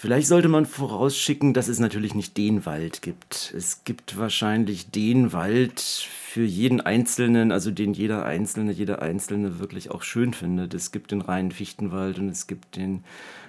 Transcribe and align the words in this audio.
Vielleicht 0.00 0.28
sollte 0.28 0.48
man 0.48 0.64
vorausschicken, 0.64 1.52
dass 1.52 1.68
es 1.68 1.78
natürlich 1.78 2.14
nicht 2.14 2.38
den 2.38 2.64
Wald 2.64 3.02
gibt. 3.02 3.52
Es 3.54 3.84
gibt 3.84 4.16
wahrscheinlich 4.16 4.90
den 4.90 5.34
Wald 5.34 5.78
für 5.78 6.42
jeden 6.42 6.80
Einzelnen, 6.80 7.52
also 7.52 7.70
den 7.70 7.92
jeder 7.92 8.24
Einzelne, 8.24 8.72
jeder 8.72 9.02
Einzelne 9.02 9.58
wirklich 9.58 9.90
auch 9.90 10.02
schön 10.02 10.32
findet. 10.32 10.72
Es 10.72 10.90
gibt 10.90 11.10
den 11.10 11.20
reinen 11.20 11.52
Fichtenwald 11.52 12.18
und 12.18 12.30
es 12.30 12.46
gibt 12.46 12.76
den 12.76 13.04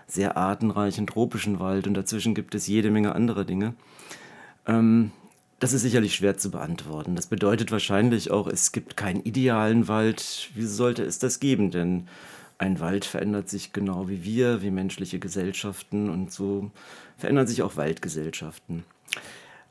sehr 0.07 0.35
artenreichen 0.35 1.07
tropischen 1.07 1.61
Wald 1.61 1.87
und 1.87 1.93
dazwischen 1.93 2.35
gibt 2.35 2.53
es 2.53 2.67
jede 2.67 2.91
Menge 2.91 3.15
andere 3.15 3.45
Dinge. 3.45 3.73
Ähm, 4.67 5.11
das 5.61 5.71
ist 5.71 5.83
sicherlich 5.83 6.15
schwer 6.15 6.35
zu 6.35 6.51
beantworten. 6.51 7.15
Das 7.15 7.27
bedeutet 7.27 7.71
wahrscheinlich 7.71 8.29
auch, 8.29 8.47
es 8.47 8.73
gibt 8.73 8.97
keinen 8.97 9.23
idealen 9.23 9.87
Wald. 9.87 10.49
Wie 10.53 10.65
sollte 10.65 11.03
es 11.03 11.17
das 11.17 11.39
geben? 11.39 11.71
Denn 11.71 12.09
ein 12.61 12.79
Wald 12.79 13.05
verändert 13.05 13.49
sich 13.49 13.73
genau 13.73 14.07
wie 14.07 14.23
wir, 14.23 14.61
wie 14.61 14.69
menschliche 14.69 15.19
Gesellschaften 15.19 16.09
und 16.09 16.31
so 16.31 16.69
verändern 17.17 17.47
sich 17.47 17.63
auch 17.63 17.75
Waldgesellschaften. 17.75 18.83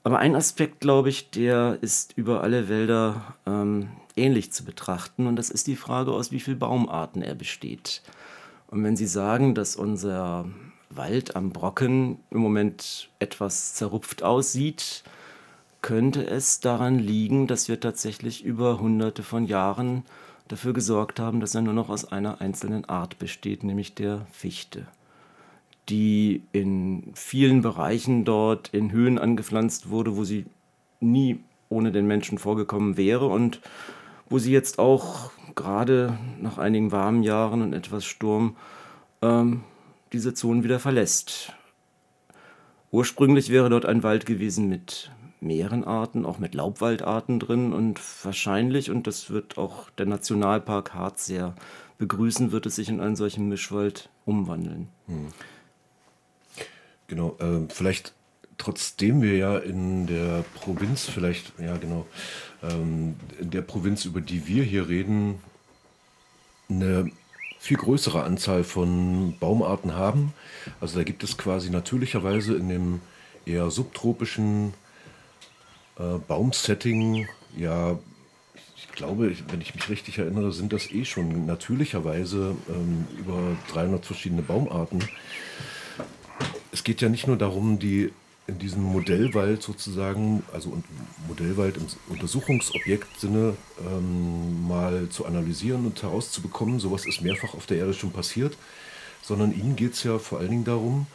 Aber 0.03 0.19
ein 0.19 0.35
Aspekt, 0.35 0.81
glaube 0.81 1.09
ich, 1.09 1.31
der 1.31 1.79
ist 1.83 2.17
über 2.17 2.43
alle 2.43 2.69
Wälder 2.69 3.37
ähm, 3.47 3.91
ähnlich 4.17 4.53
zu 4.53 4.65
betrachten 4.65 5.27
und 5.27 5.37
das 5.37 5.51
ist 5.51 5.69
die 5.69 5.77
Frage, 5.77 6.11
aus 6.11 6.33
wie 6.33 6.41
vielen 6.41 6.59
Baumarten 6.59 7.23
er 7.23 7.37
besteht. 7.37 8.03
Und 8.67 8.83
wenn 8.83 8.97
Sie 8.97 9.07
sagen, 9.07 9.55
dass 9.55 9.77
unser 9.77 10.49
Wald 10.89 11.37
am 11.37 11.51
Brocken 11.51 12.19
im 12.31 12.39
Moment 12.39 13.11
etwas 13.21 13.75
zerrupft 13.75 14.25
aussieht, 14.25 15.05
könnte 15.81 16.27
es 16.27 16.59
daran 16.59 16.99
liegen, 16.99 17.47
dass 17.47 17.69
wir 17.69 17.79
tatsächlich 17.79 18.45
über 18.45 18.81
hunderte 18.81 19.23
von 19.23 19.45
Jahren 19.45 20.03
dafür 20.51 20.73
gesorgt 20.73 21.21
haben, 21.21 21.41
dass 21.41 21.55
er 21.55 21.63
nur 21.63 21.75
noch 21.75 21.89
aus 21.89 22.11
einer 22.11 22.41
einzelnen 22.41 22.85
Art 22.87 23.19
besteht, 23.19 23.63
nämlich 23.63 23.95
der 23.95 24.27
Fichte, 24.33 24.87
die 25.89 26.43
in 26.53 27.13
vielen 27.15 27.63
Bereichen 27.63 28.25
dort 28.25 28.69
in 28.69 28.93
Höhen 28.93 29.19
angepflanzt 29.19 29.91
wurde, 29.91 30.17
wo 30.17 30.25
sie 30.25 30.47
nie 31.01 31.41
ohne 31.69 31.93
den 31.93 32.07
Menschen 32.07 32.39
vorgekommen 32.39 32.97
wäre 32.97 33.27
und 33.27 33.61
wo 34.29 34.39
sie 34.39 34.53
jetzt 34.53 34.79
auch 34.79 35.31
gerade 35.55 36.19
nach 36.41 36.59
einigen 36.59 36.93
warmen 36.93 37.23
Jahren 37.23 37.63
und 37.63 37.73
etwas 37.73 38.05
Sturm 38.05 38.57
ähm, 39.23 39.63
diese 40.13 40.35
Zonen 40.35 40.65
wieder 40.65 40.81
verlässt. 40.81 41.53
Ursprünglich 42.91 43.51
wäre 43.51 43.71
dort 43.71 43.87
ein 43.87 44.03
Wald 44.03 44.27
gewesen 44.27 44.69
mit 44.69 45.13
mehreren 45.41 45.85
Arten, 45.85 46.25
auch 46.25 46.39
mit 46.39 46.55
Laubwaldarten 46.55 47.41
drin 47.41 47.73
und 47.73 48.01
wahrscheinlich, 48.25 48.91
und 48.91 49.07
das 49.07 49.31
wird 49.31 49.59
auch 49.59 49.91
der 49.91 50.07
Nationalpark 50.07 50.95
Harz 50.95 51.27
sehr 51.27 51.55
begrüßen, 51.99 52.53
wird 52.53 52.67
es 52.67 52.77
sich 52.77 52.89
in 52.89 53.01
einen 53.01 53.17
solchen 53.17 53.49
Mischwald 53.49 54.11
umwandeln. 54.25 54.89
Hm. 55.07 55.29
Genau, 57.07 57.37
äh, 57.41 57.67
vielleicht 57.69 58.15
trotzdem 58.59 59.23
wir 59.23 59.37
ja 59.37 59.59
in 59.59 60.07
der 60.07 60.45
Provinz, 60.55 61.07
vielleicht, 61.07 61.53
ja 61.59 61.77
genau, 61.77 62.07
ähm, 62.63 63.17
in 63.39 63.51
der 63.51 63.63
Provinz, 63.63 64.05
über 64.05 64.21
die 64.21 64.47
wir 64.47 64.63
hier 64.63 64.89
reden, 64.89 65.41
eine 66.69 67.11
viel 67.59 67.77
größere 67.77 68.23
Anzahl 68.23 68.65
von 68.65 69.37
Baumarten 69.39 69.95
haben. 69.95 70.33
Also 70.81 70.99
da 70.99 71.05
gibt 71.05 71.25
es 71.25 71.37
quasi 71.37 71.71
natürlicherweise 71.71 72.55
in 72.55 72.69
dem 72.69 73.01
eher 73.45 73.71
subtropischen 73.71 74.73
äh, 76.01 76.19
Baumsetting, 76.27 77.29
ja, 77.57 77.99
ich 78.77 78.89
glaube, 78.93 79.35
wenn 79.49 79.61
ich 79.61 79.75
mich 79.75 79.89
richtig 79.89 80.19
erinnere, 80.19 80.53
sind 80.53 80.73
das 80.73 80.91
eh 80.91 81.05
schon 81.05 81.47
natürlicherweise 81.47 82.57
ähm, 82.69 83.07
über 83.19 83.57
300 83.73 84.05
verschiedene 84.05 84.43
Baumarten. 84.43 85.05
Es 86.73 86.85
geht 86.85 87.01
ja 87.01 87.09
nicht 87.09 87.27
nur 87.27 87.37
darum, 87.37 87.79
die 87.79 88.13
in 88.47 88.59
diesem 88.59 88.83
Modellwald 88.83 89.63
sozusagen, 89.63 90.43
also 90.53 90.83
Modellwald 91.29 91.77
im 91.77 91.87
Untersuchungsobjektsinne 92.09 93.57
ähm, 93.87 94.67
mal 94.67 95.09
zu 95.09 95.25
analysieren 95.25 95.87
und 95.87 96.03
herauszubekommen. 96.03 96.81
Sowas 96.81 97.07
ist 97.07 97.21
mehrfach 97.23 97.55
auf 97.55 97.67
der 97.67 97.79
Erde 97.79 97.95
schon 97.95 98.11
passiert, 98.11 98.57
sondern 99.23 99.53
Ihnen 99.53 99.77
geht 99.77 99.95
es 99.95 100.03
ja 100.03 100.19
vor 100.19 100.41
allen 100.41 100.51
Dingen 100.51 100.65
darum, 100.65 101.07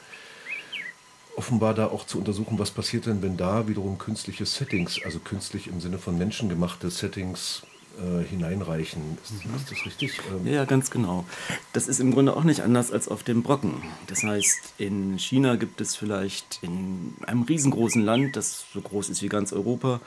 offenbar 1.36 1.74
da 1.74 1.88
auch 1.88 2.06
zu 2.06 2.18
untersuchen, 2.18 2.60
was 2.60 2.72
passiert 2.72 3.06
denn, 3.06 3.22
wenn 3.22 3.38
da 3.38 3.68
wiederum 3.68 3.98
künstliche 3.98 4.46
Settings, 4.46 5.00
also 5.04 5.20
künstlich 5.20 5.68
im 5.68 5.82
Sinne 5.82 5.98
von 5.98 6.18
menschengemachte 6.18 6.90
Settings 6.90 7.64
äh, 7.98 8.24
hineinreichen. 8.26 9.18
Ist, 9.24 9.46
mhm. 9.46 9.56
ist, 9.56 9.72
das 9.72 9.86
richtig? 9.86 10.20
Ähm 10.30 10.52
ja, 10.52 10.66
ganz 10.66 10.92
genau. 10.92 11.26
Das 11.74 11.88
ist 11.88 12.00
im 12.00 12.14
Grunde 12.14 12.36
auch 12.36 12.44
nicht 12.44 12.62
anders 12.62 12.92
als 12.92 13.08
auf 13.08 13.24
dem 13.24 13.44
Brocken. 13.44 13.84
Das 14.08 14.24
heißt, 14.24 14.74
in 14.78 15.18
China 15.18 15.56
gibt 15.56 15.82
es 15.82 15.96
vielleicht 15.96 16.60
in 16.62 17.16
einem 17.26 17.44
riesengroßen 17.44 18.02
Land, 18.02 18.36
das 18.36 18.66
so 18.74 18.82
groß 18.82 19.10
ist 19.10 19.22
wie 19.22 19.30
ganz 19.30 19.54
Europa, 19.54 20.02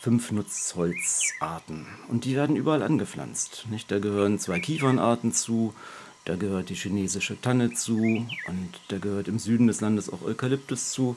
fünf 0.00 0.32
Nutzholzarten. 0.32 1.86
Und 2.08 2.26
die 2.26 2.34
werden 2.34 2.56
überall 2.56 2.82
angepflanzt. 2.82 3.66
Nicht? 3.70 3.90
Da 3.90 4.00
gehören 4.00 4.38
zwei 4.38 4.60
Kiefernarten 4.60 5.32
zu, 5.32 5.72
da 6.24 6.36
gehört 6.36 6.70
die 6.70 6.74
chinesische 6.74 7.40
Tanne 7.40 7.72
zu 7.72 7.98
und 7.98 8.80
da 8.88 8.98
gehört 8.98 9.28
im 9.28 9.38
Süden 9.38 9.66
des 9.66 9.80
Landes 9.80 10.10
auch 10.10 10.22
Eukalyptus 10.22 10.90
zu. 10.92 11.16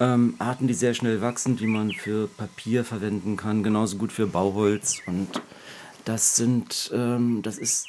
Ähm, 0.00 0.34
Arten, 0.38 0.66
die 0.66 0.74
sehr 0.74 0.94
schnell 0.94 1.20
wachsen, 1.20 1.56
die 1.56 1.66
man 1.66 1.92
für 1.92 2.26
Papier 2.26 2.84
verwenden 2.84 3.36
kann, 3.36 3.62
genauso 3.62 3.96
gut 3.96 4.12
für 4.12 4.26
Bauholz. 4.26 5.00
Und 5.06 5.28
das 6.04 6.36
sind, 6.36 6.90
ähm, 6.92 7.42
das 7.42 7.58
ist 7.58 7.86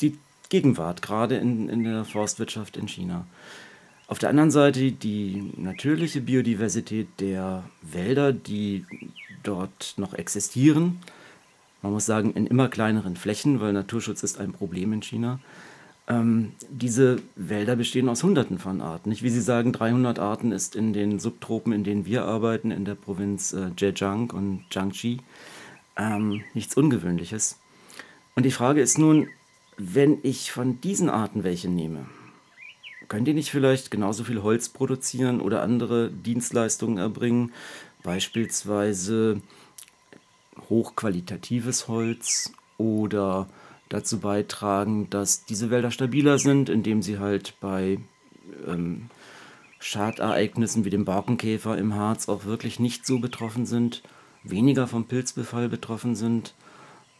die 0.00 0.16
Gegenwart, 0.48 1.02
gerade 1.02 1.36
in, 1.36 1.68
in 1.68 1.82
der 1.82 2.04
Forstwirtschaft 2.04 2.76
in 2.76 2.86
China. 2.86 3.26
Auf 4.06 4.18
der 4.18 4.28
anderen 4.28 4.50
Seite 4.50 4.92
die 4.92 5.52
natürliche 5.56 6.20
Biodiversität 6.20 7.08
der 7.20 7.64
Wälder, 7.80 8.32
die 8.32 8.84
dort 9.42 9.94
noch 9.96 10.14
existieren, 10.14 11.00
man 11.84 11.92
muss 11.92 12.06
sagen, 12.06 12.32
in 12.32 12.46
immer 12.46 12.68
kleineren 12.68 13.14
Flächen, 13.14 13.60
weil 13.60 13.74
Naturschutz 13.74 14.22
ist 14.22 14.40
ein 14.40 14.52
Problem 14.52 14.94
in 14.94 15.02
China. 15.02 15.38
Ähm, 16.08 16.52
diese 16.70 17.18
Wälder 17.36 17.76
bestehen 17.76 18.08
aus 18.08 18.22
Hunderten 18.22 18.58
von 18.58 18.80
Arten. 18.80 19.10
Nicht 19.10 19.22
wie 19.22 19.28
Sie 19.28 19.42
sagen, 19.42 19.70
300 19.70 20.18
Arten 20.18 20.50
ist 20.50 20.76
in 20.76 20.94
den 20.94 21.18
Subtropen, 21.18 21.74
in 21.74 21.84
denen 21.84 22.06
wir 22.06 22.24
arbeiten, 22.24 22.70
in 22.70 22.86
der 22.86 22.94
Provinz 22.94 23.52
äh, 23.52 23.70
Zhejiang 23.76 24.30
und 24.30 24.64
Jiangxi, 24.70 25.18
ähm, 25.98 26.42
nichts 26.54 26.74
Ungewöhnliches. 26.74 27.58
Und 28.34 28.46
die 28.46 28.50
Frage 28.50 28.80
ist 28.80 28.98
nun, 28.98 29.28
wenn 29.76 30.20
ich 30.22 30.52
von 30.52 30.80
diesen 30.80 31.10
Arten 31.10 31.44
welche 31.44 31.68
nehme, 31.68 32.06
können 33.08 33.26
die 33.26 33.34
nicht 33.34 33.50
vielleicht 33.50 33.90
genauso 33.90 34.24
viel 34.24 34.42
Holz 34.42 34.70
produzieren 34.70 35.42
oder 35.42 35.62
andere 35.62 36.10
Dienstleistungen 36.10 36.96
erbringen? 36.96 37.52
Beispielsweise 38.02 39.42
hochqualitatives 40.68 41.88
Holz 41.88 42.52
oder 42.78 43.48
dazu 43.88 44.20
beitragen, 44.20 45.08
dass 45.10 45.44
diese 45.44 45.70
Wälder 45.70 45.90
stabiler 45.90 46.38
sind, 46.38 46.68
indem 46.68 47.02
sie 47.02 47.18
halt 47.18 47.54
bei 47.60 47.98
ähm, 48.66 49.10
Schadereignissen 49.78 50.84
wie 50.84 50.90
dem 50.90 51.04
Borkenkäfer 51.04 51.76
im 51.76 51.94
Harz 51.94 52.28
auch 52.28 52.44
wirklich 52.44 52.80
nicht 52.80 53.06
so 53.06 53.18
betroffen 53.18 53.66
sind, 53.66 54.02
weniger 54.42 54.86
vom 54.86 55.04
Pilzbefall 55.04 55.68
betroffen 55.68 56.14
sind, 56.14 56.54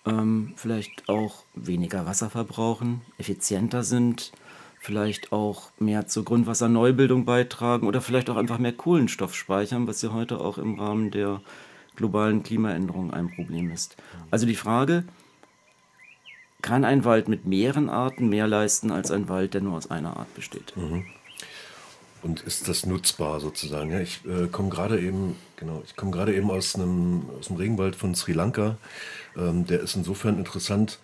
ähm, 0.07 0.55
vielleicht 0.57 1.09
auch 1.09 1.45
weniger 1.55 2.07
Wasser 2.07 2.31
verbrauchen, 2.31 3.03
effizienter 3.19 3.83
sind, 3.83 4.33
vielleicht 4.81 5.33
auch 5.33 5.71
mehr 5.79 6.07
zur 6.07 6.25
Grundwasserneubildung 6.25 7.25
beitragen 7.25 7.87
oder 7.87 8.01
vielleicht 8.01 8.29
auch 8.31 8.37
einfach 8.37 8.59
mehr 8.59 8.73
Kohlenstoff 8.73 9.35
speichern, 9.35 9.87
was 9.87 10.03
ja 10.03 10.13
heute 10.13 10.41
auch 10.41 10.59
im 10.59 10.79
Rahmen 10.79 11.11
der 11.11 11.41
globalen 11.97 12.43
Klimaänderung 12.43 13.13
ein 13.13 13.31
Problem 13.31 13.71
ist. 13.71 13.97
Also 14.31 14.47
die 14.47 14.57
Frage, 14.57 15.05
kann 16.63 16.85
ein 16.85 17.05
Wald 17.05 17.29
mit 17.29 17.45
mehreren 17.45 17.91
Arten 17.91 18.29
mehr 18.29 18.47
leisten 18.47 18.91
als 18.91 19.11
ein 19.11 19.29
Wald, 19.29 19.55
der 19.55 19.61
nur 19.61 19.77
aus 19.77 19.91
einer 19.91 20.17
Art 20.17 20.35
besteht? 20.35 20.75
Mhm. 20.77 21.05
Und 22.23 22.41
ist 22.41 22.69
das 22.69 22.87
nutzbar 22.87 23.39
sozusagen? 23.39 23.91
Ja, 23.91 24.01
ich 24.01 24.25
äh, 24.25 24.47
komme 24.47 24.71
gerade 24.71 24.99
eben, 24.99 25.37
genau, 25.57 25.83
ich 25.85 25.95
komme 25.95 26.11
gerade 26.11 26.35
eben 26.35 26.51
aus 26.51 26.75
einem, 26.75 27.25
aus 27.39 27.49
dem 27.49 27.57
Regenwald 27.57 27.97
von 27.97 28.15
Sri 28.15 28.33
Lanka. 28.33 28.79
Ähm, 29.37 29.67
der 29.67 29.81
ist 29.81 29.95
insofern 29.95 30.39
interessant, 30.39 31.01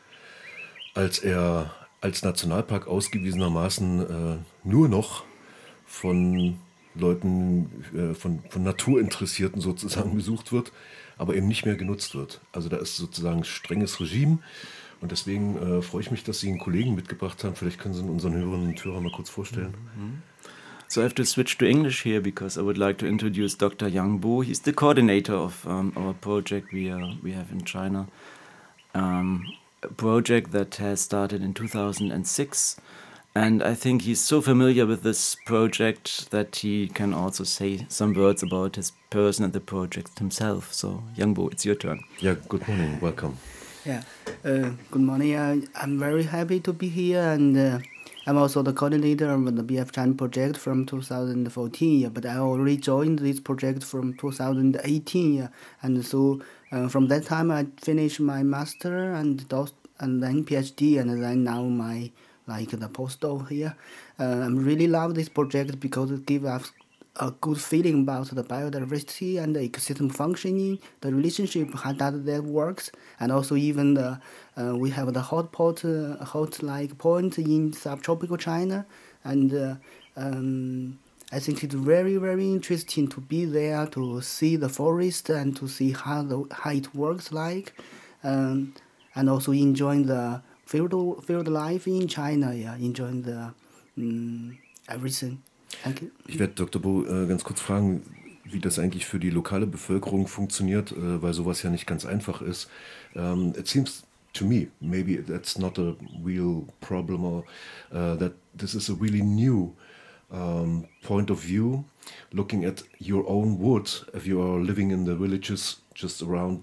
als 0.94 1.18
er 1.18 1.74
als 2.00 2.22
Nationalpark 2.22 2.86
ausgewiesenermaßen 2.86 4.00
äh, 4.00 4.38
nur 4.64 4.88
noch 4.88 5.24
von 5.84 6.58
Leuten, 6.94 7.84
äh, 7.94 8.14
von, 8.14 8.40
von 8.48 8.62
Naturinteressierten 8.62 9.60
sozusagen 9.60 10.14
besucht 10.14 10.52
wird, 10.52 10.72
aber 11.18 11.34
eben 11.34 11.48
nicht 11.48 11.66
mehr 11.66 11.76
genutzt 11.76 12.14
wird. 12.14 12.40
Also 12.52 12.68
da 12.68 12.76
ist 12.76 12.96
sozusagen 12.96 13.44
strenges 13.44 14.00
Regime. 14.00 14.38
Und 15.00 15.12
deswegen 15.12 15.56
äh, 15.56 15.82
freue 15.82 16.02
ich 16.02 16.10
mich, 16.10 16.24
dass 16.24 16.40
Sie 16.40 16.48
einen 16.48 16.58
Kollegen 16.58 16.94
mitgebracht 16.94 17.42
haben. 17.44 17.54
Vielleicht 17.54 17.80
können 17.80 17.94
Sie 17.94 18.02
unseren 18.02 18.34
Hörerinnen 18.34 18.68
und 18.68 18.84
Hörern 18.84 19.02
mal 19.02 19.12
kurz 19.12 19.30
vorstellen. 19.30 19.74
Mhm. 19.96 20.22
So 20.88 21.00
I 21.00 21.04
have 21.04 21.14
to 21.14 21.24
switch 21.24 21.56
to 21.58 21.66
English 21.66 22.04
here 22.04 22.20
because 22.20 22.58
I 22.58 22.64
would 22.64 22.76
like 22.76 22.98
to 22.98 23.06
introduce 23.06 23.56
Dr. 23.56 23.86
Yang 23.86 24.18
Bo. 24.18 24.42
He's 24.42 24.60
the 24.62 24.72
coordinator 24.72 25.36
of 25.36 25.64
um, 25.64 25.92
our 25.96 26.14
project 26.14 26.72
we, 26.72 26.90
are, 26.90 27.16
we 27.22 27.32
have 27.32 27.52
in 27.52 27.64
China. 27.64 28.08
Um, 28.92 29.46
a 29.84 29.88
project 29.88 30.50
that 30.50 30.74
has 30.76 31.00
started 31.00 31.42
in 31.42 31.54
2006 31.54 32.76
And 33.34 33.62
I 33.62 33.74
think 33.74 34.02
he's 34.02 34.20
so 34.20 34.40
familiar 34.40 34.86
with 34.86 35.04
this 35.04 35.36
project 35.46 36.32
that 36.32 36.56
he 36.56 36.88
can 36.88 37.14
also 37.14 37.44
say 37.44 37.86
some 37.88 38.12
words 38.12 38.42
about 38.42 38.74
his 38.74 38.90
person 39.08 39.44
and 39.44 39.52
the 39.52 39.60
project 39.60 40.18
himself. 40.18 40.72
So, 40.72 41.04
Youngbo, 41.16 41.52
it's 41.52 41.64
your 41.64 41.76
turn. 41.76 42.02
Yeah, 42.18 42.34
good 42.48 42.66
morning. 42.66 42.98
Welcome. 43.00 43.36
Yeah, 43.86 44.02
uh, 44.44 44.70
good 44.90 45.02
morning. 45.02 45.36
Uh, 45.36 45.60
I'm 45.76 45.96
very 45.98 46.24
happy 46.24 46.58
to 46.60 46.72
be 46.72 46.88
here, 46.88 47.22
and 47.22 47.56
uh, 47.56 47.78
I'm 48.26 48.36
also 48.36 48.62
the 48.62 48.72
coordinator 48.72 49.30
of 49.30 49.56
the 49.56 49.62
BF 49.62 49.92
Chan 49.92 50.16
project 50.16 50.56
from 50.56 50.84
2014. 50.84 52.08
But 52.08 52.26
I 52.26 52.36
already 52.38 52.78
joined 52.78 53.20
this 53.20 53.38
project 53.38 53.84
from 53.84 54.14
2018, 54.14 55.48
and 55.82 56.04
so 56.04 56.40
uh, 56.72 56.88
from 56.88 57.06
that 57.08 57.26
time 57.26 57.52
I 57.52 57.68
finished 57.80 58.18
my 58.18 58.42
master 58.42 59.12
and 59.12 59.46
and 60.00 60.22
then 60.22 60.44
PhD, 60.44 60.98
and 60.98 61.22
then 61.22 61.44
now 61.44 61.62
my 61.62 62.10
like 62.50 62.70
the 62.70 62.88
postdoc 62.88 63.48
here. 63.48 63.74
Uh, 64.18 64.46
I 64.46 64.48
really 64.48 64.88
love 64.98 65.14
this 65.14 65.28
project 65.28 65.80
because 65.80 66.10
it 66.10 66.26
gives 66.26 66.44
us 66.56 66.72
a 67.16 67.30
good 67.40 67.60
feeling 67.60 68.02
about 68.02 68.28
the 68.28 68.44
biodiversity 68.44 69.42
and 69.42 69.54
the 69.54 69.60
ecosystem 69.68 70.12
functioning, 70.12 70.78
the 71.00 71.12
relationship, 71.12 71.74
how 71.74 71.92
that, 71.92 72.24
that 72.24 72.44
works, 72.44 72.90
and 73.18 73.32
also 73.32 73.56
even 73.56 73.94
the 73.94 74.20
uh, 74.56 74.76
we 74.76 74.90
have 74.90 75.12
the 75.12 75.20
hot 75.20 75.52
pot, 75.52 75.84
uh, 75.84 76.16
hot 76.24 76.62
like 76.62 76.96
point 76.98 77.38
in 77.38 77.72
subtropical 77.72 78.36
China, 78.36 78.86
and 79.24 79.52
uh, 79.54 79.74
um, 80.16 80.98
I 81.32 81.38
think 81.40 81.62
it's 81.64 81.74
very 81.74 82.16
very 82.16 82.48
interesting 82.52 83.08
to 83.08 83.20
be 83.20 83.44
there 83.44 83.86
to 83.88 84.20
see 84.20 84.56
the 84.56 84.68
forest 84.68 85.30
and 85.30 85.56
to 85.56 85.68
see 85.68 85.92
how 85.92 86.22
the 86.22 86.46
how 86.52 86.70
it 86.70 86.94
works 86.94 87.32
like, 87.32 87.74
um, 88.24 88.74
and 89.14 89.28
also 89.28 89.52
enjoying 89.52 90.06
the 90.06 90.42
field 90.70 91.24
field 91.24 91.48
life 91.48 91.86
in 91.90 92.08
China. 92.08 92.54
Yeah, 92.54 92.76
enjoying 92.76 93.22
the 93.22 93.52
um, 93.96 94.58
everything. 94.88 95.42
Danke. 95.84 96.10
Ich 96.26 96.38
werde 96.38 96.54
Dr. 96.54 96.80
Bo 96.80 97.04
äh, 97.04 97.26
ganz 97.26 97.44
kurz 97.44 97.60
fragen, 97.60 98.02
wie 98.44 98.60
das 98.60 98.78
eigentlich 98.78 99.06
für 99.06 99.18
die 99.18 99.30
lokale 99.30 99.66
Bevölkerung 99.66 100.26
funktioniert, 100.26 100.92
äh, 100.92 101.22
weil 101.22 101.32
sowas 101.32 101.62
ja 101.62 101.70
nicht 101.70 101.86
ganz 101.86 102.06
einfach 102.06 102.42
ist. 102.42 102.68
Um, 103.14 103.22
ähm, 103.22 103.52
it 103.58 103.66
seems 103.66 104.04
to 104.32 104.44
me, 104.44 104.68
maybe 104.80 105.24
that's 105.24 105.58
not 105.58 105.78
a 105.78 105.96
real 106.24 106.64
problem 106.80 107.24
or 107.24 107.44
uh, 107.92 108.16
that 108.16 108.34
this 108.56 108.74
is 108.74 108.88
a 108.88 108.94
really 108.94 109.22
new 109.22 109.74
um, 110.30 110.86
point 111.02 111.30
of 111.30 111.40
view, 111.40 111.84
looking 112.32 112.64
at 112.64 112.84
your 113.00 113.28
own 113.28 113.58
wood, 113.58 113.88
if 114.14 114.26
you 114.26 114.40
are 114.40 114.60
living 114.60 114.92
in 114.92 115.04
the 115.04 115.16
villages 115.16 115.80
just 115.94 116.22
around 116.22 116.62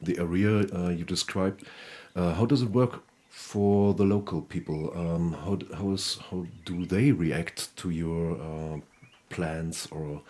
the 0.00 0.18
area 0.18 0.64
uh, 0.74 0.88
you 0.88 1.04
described. 1.04 1.64
Uh, 2.16 2.34
how 2.34 2.46
does 2.46 2.62
it 2.62 2.70
work 2.70 3.02
for 3.32 3.94
the 3.94 4.04
local 4.04 4.42
people? 4.42 4.92
Um, 4.94 5.32
how, 5.32 5.58
how, 5.76 5.92
is, 5.92 6.18
how 6.30 6.44
do 6.66 6.84
they 6.84 7.12
react 7.12 7.74
to 7.78 7.88
your 7.88 8.36
uh, 8.38 8.78
plans 9.30 9.88
or 9.90 10.20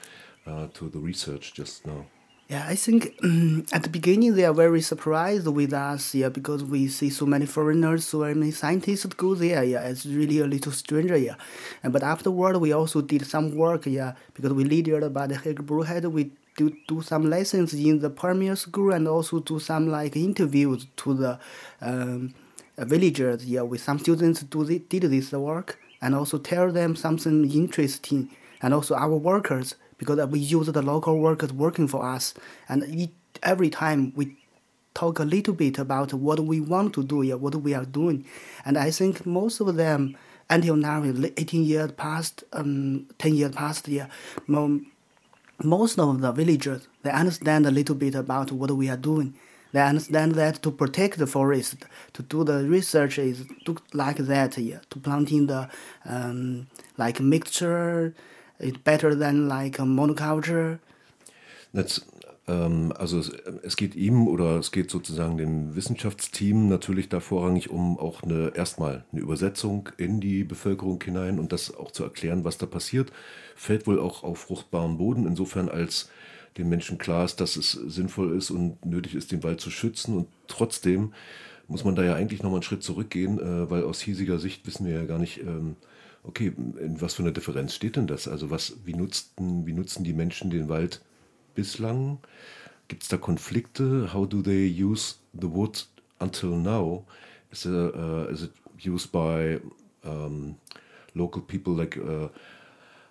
uh, 0.47 0.69
to 0.75 0.89
the 0.89 1.01
research 1.01 1.53
just 1.53 1.85
now? 1.85 2.07
Yeah, 2.49 2.65
I 2.69 2.77
think 2.77 3.15
um, 3.25 3.67
at 3.73 3.83
the 3.83 3.89
beginning 3.89 4.35
they 4.35 4.45
are 4.45 4.55
very 4.55 4.81
surprised 4.81 5.49
with 5.49 5.73
us, 5.73 6.15
yeah, 6.15 6.29
because 6.29 6.63
we 6.63 6.87
see 6.87 7.11
so 7.11 7.27
many 7.27 7.45
foreigners, 7.45 8.07
so 8.07 8.21
many 8.21 8.53
scientists 8.53 9.05
go 9.07 9.35
there, 9.35 9.65
yeah, 9.65 9.83
it's 9.83 10.07
really 10.07 10.39
a 10.39 10.47
little 10.47 10.73
stranger, 10.73 11.17
yeah. 11.17 11.35
And, 11.83 11.93
but 11.93 12.05
afterward, 12.05 12.59
we 12.59 12.73
also 12.73 13.01
did 13.01 13.27
some 13.27 13.57
work, 13.57 13.87
yeah, 13.87 14.13
because 14.35 14.53
we 14.53 14.63
leader 14.63 15.11
by 15.11 15.27
the 15.27 15.37
Hague 15.39 15.67
Brewhead, 15.67 16.09
we 16.13 16.31
do, 16.57 16.73
do 16.87 17.03
some 17.03 17.29
lessons 17.29 17.75
in 17.75 17.99
the 17.99 18.11
premier 18.11 18.55
school 18.55 18.93
and 18.93 19.09
also 19.09 19.41
do 19.41 19.59
some 19.59 19.89
like 19.89 20.15
interviews 20.17 20.87
to 20.99 21.15
the 21.15 21.41
um, 21.81 22.35
villagers, 22.79 23.45
yeah, 23.45 23.63
with 23.63 23.83
some 23.83 23.99
students 23.99 24.43
do 24.43 24.65
the, 24.65 24.79
did 24.79 25.03
this 25.05 25.33
work 25.33 25.79
and 26.01 26.15
also 26.15 26.39
tell 26.39 26.73
them 26.73 26.97
something 26.97 27.51
interesting, 27.51 28.31
and 28.61 28.75
also 28.75 28.95
our 28.95 29.17
workers 29.17 29.77
because 29.99 30.19
we 30.29 30.41
use 30.41 30.67
the 30.67 30.83
local 30.83 31.19
workers 31.19 31.53
working 31.53 31.87
for 31.87 32.05
us, 32.05 32.35
and 32.69 33.09
every 33.43 33.71
time 33.71 34.13
we 34.17 34.37
talk 34.95 35.21
a 35.21 35.25
little 35.25 35.55
bit 35.55 35.79
about 35.79 36.13
what 36.13 36.41
we 36.41 36.61
want 36.61 36.93
to 36.95 37.05
do, 37.05 37.23
yeah, 37.23 37.35
what 37.35 37.55
we 37.55 37.73
are 37.73 37.85
doing, 37.85 38.25
and 38.65 38.77
I 38.77 38.91
think 38.91 39.25
most 39.25 39.61
of 39.61 39.75
them 39.77 40.17
until 40.51 40.77
now, 40.77 41.03
18 41.03 41.65
years 41.65 41.93
past, 41.93 42.45
um, 42.53 43.07
10 43.19 43.35
years 43.35 43.53
past, 43.53 43.89
yeah, 43.89 44.09
most 45.63 45.99
of 45.99 46.21
the 46.21 46.33
villagers 46.33 46.89
they 47.03 47.11
understand 47.11 47.67
a 47.67 47.71
little 47.71 47.95
bit 47.95 48.15
about 48.15 48.53
what 48.53 48.71
we 48.73 48.89
are 48.89 48.97
doing 48.97 49.35
they 49.73 49.81
understand 49.81 50.35
that 50.35 50.63
to 50.63 50.71
protect 50.71 51.19
the 51.19 51.27
forest, 51.27 51.77
to 52.13 52.23
do 52.23 52.45
the 52.45 52.69
research 52.69 53.19
is 53.19 53.45
to 53.65 53.77
like 53.93 54.19
that, 54.19 54.59
yeah, 54.59 54.81
to 54.91 54.99
planting 54.99 55.47
the 55.47 55.69
um, 56.05 56.67
like 56.97 57.21
mixture 57.21 58.15
is 58.59 58.77
better 58.85 59.15
than 59.15 59.49
like 59.49 59.79
a 59.79 59.83
monoculture. 59.83 60.79
That's 61.75 62.01
ähm, 62.49 62.93
also 62.97 63.19
es, 63.19 63.31
es, 63.63 63.77
geht 63.77 63.95
ihm 63.95 64.27
oder 64.27 64.59
es 64.59 64.73
geht 64.73 64.91
sozusagen 64.91 65.37
dem 65.37 65.77
Wissenschaftsteam 65.77 66.69
natürlich 66.69 67.09
da 67.09 67.21
vorrangig 67.21 67.71
um 67.71 67.99
auch 67.99 68.23
eine 68.23 68.53
erstmal 68.55 69.05
eine 69.13 69.21
Übersetzung 69.21 69.89
in 69.97 70.21
die 70.21 70.45
Bevölkerung 70.45 71.03
hinein 71.03 71.39
und 71.39 71.53
das 71.53 71.75
auch 71.75 71.93
zu 71.93 72.03
erklären, 72.03 72.45
was 72.45 72.59
da 72.59 72.67
passiert, 72.67 73.13
fällt 73.55 73.87
wohl 73.87 74.01
auch 74.01 74.25
auf 74.25 74.41
fruchtbaren 74.41 74.99
Boden 74.99 75.27
insofern 75.27 75.69
als 75.69 76.11
den 76.59 76.69
Menschen 76.69 76.99
klar 76.99 77.25
ist, 77.25 77.41
dass 77.41 77.57
es 77.57 77.73
sinnvoll 77.73 78.37
ist 78.37 78.51
und 78.51 78.85
nötig 78.85 79.15
ist, 79.15 79.33
den 79.33 79.43
Wald 79.43 79.61
zu 79.61 79.71
schützen. 79.71 80.17
Und 80.17 80.29
trotzdem 80.49 81.13
muss 81.69 81.85
man 81.85 81.95
da 81.95 82.05
ja 82.05 82.15
eigentlich 82.15 82.43
nochmal 82.43 82.59
einen 82.59 82.63
Schritt 82.63 82.83
zurückgehen, 82.83 83.39
äh, 83.39 83.71
weil 83.71 83.85
aus 83.85 84.01
hiesiger 84.01 84.39
Sicht 84.39 84.67
wissen 84.67 84.87
wir 84.87 84.95
ja 84.95 85.05
gar 85.05 85.19
nicht, 85.19 85.41
ähm, 85.41 85.77
okay, 86.25 86.53
in 86.81 87.01
was 87.01 87.15
für 87.15 87.23
einer 87.23 87.33
Differenz 87.33 87.75
steht 87.75 87.97
denn 87.97 88.07
das? 88.07 88.29
Also 88.29 88.51
was, 88.51 88.77
wie, 88.85 88.95
nutzten, 88.95 89.67
wie 89.67 89.73
nutzen 89.73 90.05
die 90.05 90.13
Menschen 90.13 90.51
den 90.51 90.69
Wald 90.69 91.03
bislang? 91.55 92.19
Gibt 92.89 93.05
es 93.05 93.09
da 93.09 93.17
Konflikte? 93.17 94.13
How 94.13 94.29
do 94.29 94.43
they 94.43 94.69
use 94.69 95.17
the 95.33 95.51
wood 95.51 95.87
until 96.19 96.51
now? 96.51 97.05
Is, 97.51 97.65
it, 97.65 97.73
uh, 97.73 98.29
is 98.31 98.43
it 98.43 98.53
used 98.85 99.13
by 99.13 99.61
um, 100.05 100.57
local 101.15 101.43
people 101.43 101.75
like 101.75 101.97
uh, 101.97 102.29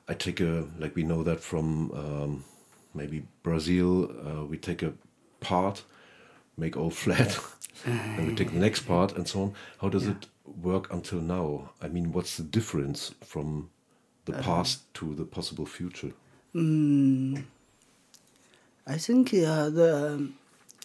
I 0.07 0.13
take 0.13 0.41
a 0.41 0.65
like 0.79 0.95
we 0.95 1.03
know 1.03 1.23
that 1.23 1.39
from 1.39 1.91
um, 1.91 2.43
maybe 2.93 3.23
Brazil, 3.43 4.11
uh, 4.25 4.45
we 4.45 4.57
take 4.57 4.83
a 4.83 4.93
part, 5.39 5.83
make 6.57 6.77
all 6.77 6.89
flat, 6.89 7.39
and 7.85 8.27
we 8.27 8.35
take 8.35 8.51
the 8.51 8.59
next 8.59 8.81
part, 8.81 9.15
and 9.15 9.27
so 9.27 9.43
on. 9.43 9.53
How 9.79 9.89
does 9.89 10.05
yeah. 10.05 10.11
it 10.11 10.27
work 10.61 10.91
until 10.93 11.21
now? 11.21 11.71
I 11.81 11.87
mean, 11.87 12.11
what's 12.11 12.37
the 12.37 12.43
difference 12.43 13.13
from 13.23 13.69
the 14.25 14.37
uh, 14.37 14.41
past 14.41 14.93
to 14.95 15.13
the 15.15 15.25
possible 15.25 15.65
future? 15.65 16.11
Mm, 16.55 17.43
I 18.87 18.97
think 18.97 19.33
uh, 19.33 19.69
the 19.69 20.29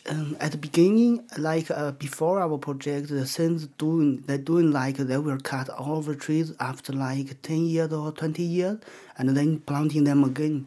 um, 0.09 0.37
at 0.39 0.53
the 0.53 0.59
beginning, 0.59 1.25
like 1.37 1.71
uh, 1.71 1.91
before 1.93 2.41
our 2.41 2.59
project, 2.59 3.09
the 3.09 3.27
things 3.27 3.67
doing 3.79 4.23
they're 4.27 4.39
doing 4.39 4.71
like 4.71 4.97
they 4.97 5.19
will 5.19 5.41
cut 5.41 5.69
all 5.69 6.01
the 6.01 6.15
trees 6.15 6.53
after 6.61 6.93
like 6.93 7.43
ten 7.43 7.67
years 7.67 7.93
or 7.93 8.13
twenty 8.13 8.45
years, 8.45 8.79
and 9.19 9.37
then 9.37 9.59
planting 9.61 10.05
them 10.05 10.23
again 10.23 10.67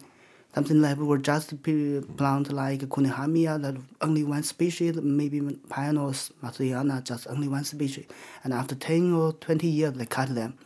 something 0.54 0.80
like 0.80 0.98
we 0.98 1.04
will 1.04 1.18
just 1.18 1.62
plant 1.62 2.52
like 2.52 2.80
Cunninhamia, 2.80 3.60
that 3.62 3.76
only 4.00 4.24
one 4.24 4.42
species, 4.42 4.96
maybe 4.96 5.40
Pioneers 5.68 6.32
Mathiana, 6.42 7.02
just 7.04 7.26
only 7.28 7.48
one 7.48 7.64
species. 7.64 8.06
And 8.42 8.52
after 8.52 8.74
10 8.74 9.14
or 9.14 9.32
20 9.34 9.66
years, 9.66 9.92
they 9.94 10.06
cut 10.06 10.34
them 10.34 10.58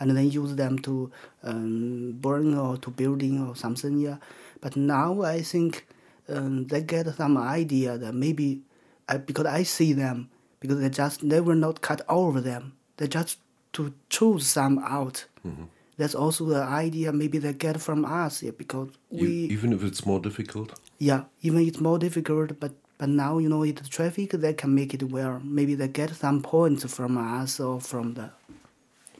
and 0.00 0.16
then 0.16 0.30
use 0.30 0.54
them 0.56 0.78
to 0.80 1.10
um, 1.42 2.12
burn 2.20 2.54
or 2.54 2.76
to 2.78 2.90
building 2.90 3.46
or 3.46 3.56
something. 3.56 3.98
Yeah. 3.98 4.16
But 4.60 4.76
now 4.76 5.22
I 5.22 5.42
think 5.42 5.86
um, 6.28 6.66
they 6.66 6.82
get 6.82 7.14
some 7.14 7.36
idea 7.36 7.98
that 7.98 8.14
maybe, 8.14 8.62
I, 9.08 9.18
because 9.18 9.46
I 9.46 9.62
see 9.62 9.92
them, 9.92 10.30
because 10.60 10.80
they 10.80 10.90
just, 10.90 11.28
they 11.28 11.40
will 11.40 11.56
not 11.56 11.82
cut 11.82 12.00
all 12.08 12.36
of 12.36 12.42
them. 12.44 12.74
They 12.96 13.06
just 13.06 13.38
to 13.74 13.92
choose 14.08 14.46
some 14.46 14.78
out. 14.78 15.26
Mm-hmm 15.46 15.64
that's 15.96 16.14
also 16.14 16.44
the 16.44 16.62
idea 16.62 17.12
maybe 17.12 17.38
they 17.38 17.52
get 17.52 17.80
from 17.80 18.04
us 18.04 18.42
yeah, 18.42 18.52
because 18.56 18.88
we 19.10 19.48
even 19.50 19.72
if 19.72 19.82
it's 19.82 20.04
more 20.04 20.20
difficult? 20.20 20.72
Yeah 20.98 21.24
even 21.42 21.66
it's 21.66 21.80
more 21.80 21.98
difficult 21.98 22.58
but 22.60 22.72
but 22.98 23.08
now 23.08 23.38
you 23.38 23.48
know 23.48 23.62
it's 23.64 23.88
traffic 23.88 24.30
they 24.30 24.54
can 24.54 24.74
make 24.74 24.94
it 24.94 25.02
where 25.10 25.40
maybe 25.44 25.74
they 25.74 25.88
get 25.88 26.10
some 26.14 26.42
points 26.42 26.84
from 26.92 27.16
us 27.16 27.60
or 27.60 27.80
from 27.80 28.14
the 28.14 28.30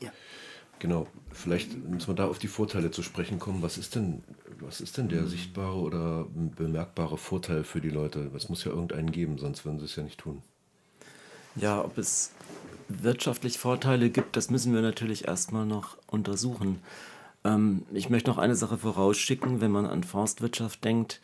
yeah. 0.01 0.11
Genau 0.79 1.07
vielleicht 1.37 1.77
müssen 1.77 2.09
wir 2.09 2.15
da 2.15 2.27
auf 2.27 2.39
die 2.39 2.49
Vorteile 2.49 2.91
zu 2.91 3.03
sprechen 3.03 3.39
kommen. 3.39 3.63
Was 3.63 3.79
ist 3.79 3.95
denn 3.95 4.23
was 4.61 4.81
ist 4.81 4.97
denn 4.97 5.09
der 5.09 5.23
mhm. 5.23 5.29
sichtbare 5.29 5.77
oder 5.77 6.27
bemerkbare 6.33 7.19
Vorteil 7.19 7.63
für 7.65 7.81
die 7.81 7.91
Leute? 7.91 8.31
Es 8.35 8.49
muss 8.49 8.65
ja 8.65 8.71
irgendeinen 8.71 9.13
geben 9.13 9.39
sonst 9.39 9.65
würden 9.65 9.79
sie 9.79 9.85
es 9.85 9.97
ja 9.97 10.03
nicht 10.03 10.19
tun. 10.19 10.43
Ja 11.57 11.85
ob 11.85 11.99
es 11.99 12.33
wirtschaftlich 12.89 13.59
Vorteile 13.59 14.11
gibt, 14.11 14.37
das 14.37 14.51
müssen 14.51 14.75
wir 14.75 14.83
natürlich 14.83 15.27
erstmal 15.27 15.67
noch 15.67 15.97
untersuchen. 16.07 16.81
Ähm, 17.45 17.83
ich 17.93 18.11
möchte 18.11 18.31
noch 18.31 18.39
eine 18.39 18.57
Sache 18.57 18.79
vorausschicken, 18.79 19.61
wenn 19.61 19.71
man 19.71 19.87
an 19.87 20.05
Forstwirtschaft 20.05 20.85
denkt, 20.85 21.21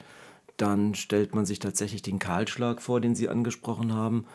dann 0.56 0.94
stellt 0.94 1.34
man 1.34 1.46
sich 1.46 1.58
tatsächlich 1.58 2.02
den 2.02 2.18
Kahlschlag 2.18 2.82
vor, 2.82 3.00
den 3.00 3.14
Sie 3.14 3.28
angesprochen 3.28 3.94
haben. 3.94 4.26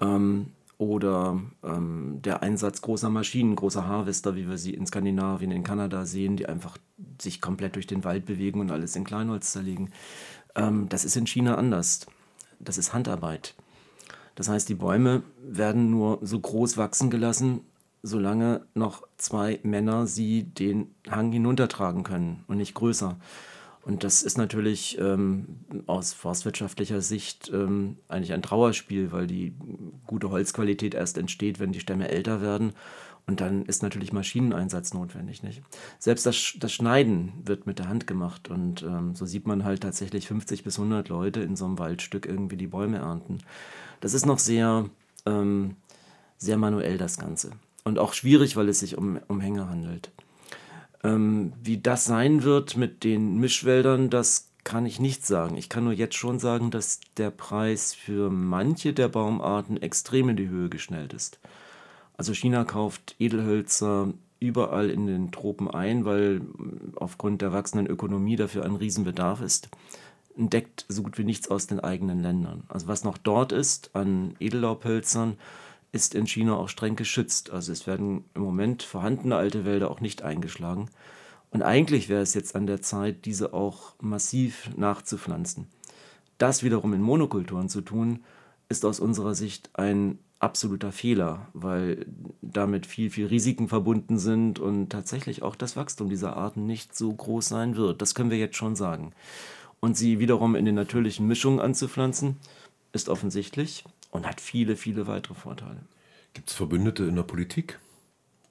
Ähm, 0.00 0.52
oder 0.80 1.38
ähm, 1.62 2.20
der 2.24 2.42
Einsatz 2.42 2.80
großer 2.80 3.10
Maschinen, 3.10 3.54
großer 3.54 3.86
Harvester, 3.86 4.34
wie 4.34 4.48
wir 4.48 4.56
sie 4.56 4.72
in 4.72 4.86
Skandinavien, 4.86 5.50
in 5.50 5.62
Kanada 5.62 6.06
sehen, 6.06 6.38
die 6.38 6.46
einfach 6.46 6.78
sich 7.20 7.42
komplett 7.42 7.76
durch 7.76 7.86
den 7.86 8.02
Wald 8.02 8.24
bewegen 8.24 8.60
und 8.60 8.70
alles 8.70 8.96
in 8.96 9.04
Kleinholz 9.04 9.52
zerlegen. 9.52 9.90
Ähm, 10.54 10.88
das 10.88 11.04
ist 11.04 11.16
in 11.16 11.26
China 11.26 11.56
anders. 11.56 12.06
Das 12.60 12.78
ist 12.78 12.94
Handarbeit. 12.94 13.54
Das 14.34 14.48
heißt, 14.48 14.68
die 14.68 14.74
Bäume 14.74 15.22
werden 15.42 15.90
nur 15.90 16.18
so 16.22 16.38
groß 16.38 16.76
wachsen 16.76 17.10
gelassen, 17.10 17.60
solange 18.02 18.62
noch 18.74 19.06
zwei 19.18 19.60
Männer 19.62 20.06
sie 20.06 20.44
den 20.44 20.94
Hang 21.08 21.32
hinuntertragen 21.32 22.02
können 22.02 22.44
und 22.48 22.56
nicht 22.56 22.74
größer. 22.74 23.16
Und 23.82 24.04
das 24.04 24.22
ist 24.22 24.36
natürlich 24.36 24.98
ähm, 24.98 25.46
aus 25.86 26.12
forstwirtschaftlicher 26.12 27.00
Sicht 27.00 27.50
ähm, 27.52 27.96
eigentlich 28.08 28.32
ein 28.34 28.42
Trauerspiel, 28.42 29.10
weil 29.10 29.26
die 29.26 29.54
gute 30.06 30.30
Holzqualität 30.30 30.94
erst 30.94 31.16
entsteht, 31.16 31.60
wenn 31.60 31.72
die 31.72 31.80
Stämme 31.80 32.08
älter 32.08 32.42
werden. 32.42 32.72
Und 33.30 33.40
dann 33.40 33.64
ist 33.64 33.84
natürlich 33.84 34.12
Maschineneinsatz 34.12 34.92
notwendig. 34.92 35.44
Nicht? 35.44 35.62
Selbst 36.00 36.26
das, 36.26 36.54
das 36.58 36.72
Schneiden 36.72 37.32
wird 37.44 37.64
mit 37.64 37.78
der 37.78 37.88
Hand 37.88 38.08
gemacht. 38.08 38.50
Und 38.50 38.82
ähm, 38.82 39.14
so 39.14 39.24
sieht 39.24 39.46
man 39.46 39.62
halt 39.62 39.84
tatsächlich 39.84 40.26
50 40.26 40.64
bis 40.64 40.80
100 40.80 41.08
Leute 41.08 41.40
in 41.40 41.54
so 41.54 41.64
einem 41.64 41.78
Waldstück 41.78 42.26
irgendwie 42.26 42.56
die 42.56 42.66
Bäume 42.66 42.98
ernten. 42.98 43.38
Das 44.00 44.14
ist 44.14 44.26
noch 44.26 44.40
sehr, 44.40 44.86
ähm, 45.26 45.76
sehr 46.38 46.56
manuell, 46.56 46.98
das 46.98 47.18
Ganze. 47.18 47.52
Und 47.84 48.00
auch 48.00 48.14
schwierig, 48.14 48.56
weil 48.56 48.68
es 48.68 48.80
sich 48.80 48.98
um, 48.98 49.20
um 49.28 49.40
Hänge 49.40 49.68
handelt. 49.68 50.10
Ähm, 51.04 51.52
wie 51.62 51.78
das 51.78 52.06
sein 52.06 52.42
wird 52.42 52.76
mit 52.76 53.04
den 53.04 53.38
Mischwäldern, 53.38 54.10
das 54.10 54.48
kann 54.64 54.86
ich 54.86 54.98
nicht 54.98 55.24
sagen. 55.24 55.56
Ich 55.56 55.68
kann 55.68 55.84
nur 55.84 55.92
jetzt 55.92 56.16
schon 56.16 56.40
sagen, 56.40 56.72
dass 56.72 56.98
der 57.16 57.30
Preis 57.30 57.94
für 57.94 58.28
manche 58.28 58.92
der 58.92 59.08
Baumarten 59.08 59.80
extrem 59.80 60.30
in 60.30 60.36
die 60.36 60.48
Höhe 60.48 60.68
geschnellt 60.68 61.12
ist. 61.12 61.38
Also 62.20 62.34
China 62.34 62.64
kauft 62.64 63.16
Edelhölzer 63.18 64.12
überall 64.40 64.90
in 64.90 65.06
den 65.06 65.32
Tropen 65.32 65.70
ein, 65.70 66.04
weil 66.04 66.42
aufgrund 66.96 67.40
der 67.40 67.54
wachsenden 67.54 67.86
Ökonomie 67.86 68.36
dafür 68.36 68.66
ein 68.66 68.76
Riesenbedarf 68.76 69.40
ist. 69.40 69.70
Entdeckt 70.36 70.84
so 70.86 71.02
gut 71.02 71.16
wie 71.16 71.24
nichts 71.24 71.50
aus 71.50 71.66
den 71.66 71.80
eigenen 71.80 72.20
Ländern. 72.20 72.64
Also 72.68 72.88
was 72.88 73.04
noch 73.04 73.16
dort 73.16 73.52
ist 73.52 73.96
an 73.96 74.34
Edellaubhölzern, 74.38 75.38
ist 75.92 76.14
in 76.14 76.26
China 76.26 76.56
auch 76.56 76.68
streng 76.68 76.94
geschützt. 76.94 77.52
Also 77.52 77.72
es 77.72 77.86
werden 77.86 78.26
im 78.34 78.42
Moment 78.42 78.82
vorhandene 78.82 79.36
alte 79.36 79.64
Wälder 79.64 79.90
auch 79.90 80.02
nicht 80.02 80.20
eingeschlagen. 80.20 80.90
Und 81.48 81.62
eigentlich 81.62 82.10
wäre 82.10 82.20
es 82.20 82.34
jetzt 82.34 82.54
an 82.54 82.66
der 82.66 82.82
Zeit, 82.82 83.24
diese 83.24 83.54
auch 83.54 83.94
massiv 83.98 84.68
nachzupflanzen. 84.76 85.68
Das 86.36 86.62
wiederum 86.62 86.92
in 86.92 87.00
Monokulturen 87.00 87.70
zu 87.70 87.80
tun, 87.80 88.24
ist 88.68 88.84
aus 88.84 89.00
unserer 89.00 89.34
Sicht 89.34 89.70
ein 89.72 90.18
absoluter 90.40 90.90
Fehler, 90.90 91.48
weil 91.52 92.06
damit 92.40 92.86
viel, 92.86 93.10
viel 93.10 93.26
Risiken 93.26 93.68
verbunden 93.68 94.18
sind 94.18 94.58
und 94.58 94.88
tatsächlich 94.88 95.42
auch 95.42 95.54
das 95.54 95.76
Wachstum 95.76 96.08
dieser 96.08 96.36
Arten 96.36 96.66
nicht 96.66 96.96
so 96.96 97.12
groß 97.12 97.46
sein 97.46 97.76
wird. 97.76 98.02
Das 98.02 98.14
können 98.14 98.30
wir 98.30 98.38
jetzt 98.38 98.56
schon 98.56 98.74
sagen. 98.74 99.12
Und 99.80 99.96
sie 99.96 100.18
wiederum 100.18 100.56
in 100.56 100.64
den 100.64 100.74
natürlichen 100.74 101.26
Mischungen 101.26 101.60
anzupflanzen, 101.60 102.36
ist 102.92 103.08
offensichtlich 103.08 103.84
und 104.10 104.26
hat 104.26 104.40
viele, 104.40 104.76
viele 104.76 105.06
weitere 105.06 105.34
Vorteile. 105.34 105.80
Gibt 106.32 106.50
es 106.50 106.56
Verbündete 106.56 107.04
in 107.04 107.16
der 107.16 107.22
Politik? 107.22 107.78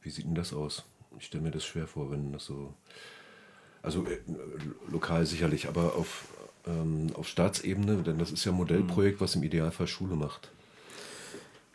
Wie 0.02 0.10
sieht 0.10 0.26
denn 0.26 0.36
das 0.36 0.54
aus? 0.54 0.86
Ich 1.18 1.26
stelle 1.26 1.44
mir 1.44 1.52
das 1.52 1.66
schwer 1.66 1.88
vor, 1.88 2.12
wenn 2.12 2.32
das 2.32 2.46
so. 2.46 2.74
Also 3.82 4.06
äh, 4.06 4.20
lokal 4.92 5.26
sicherlich, 5.26 5.68
aber 5.68 5.96
auf, 5.96 6.28
ähm, 6.68 7.08
auf 7.14 7.28
Staatsebene, 7.28 8.04
denn 8.04 8.20
das 8.20 8.32
ist 8.32 8.46
ja 8.46 8.52
ein 8.52 8.58
Modellprojekt, 8.58 9.22
was 9.22 9.36
im 9.36 9.44
Idealfall 9.44 9.88
Schule 9.88 10.16
macht. 10.16 10.52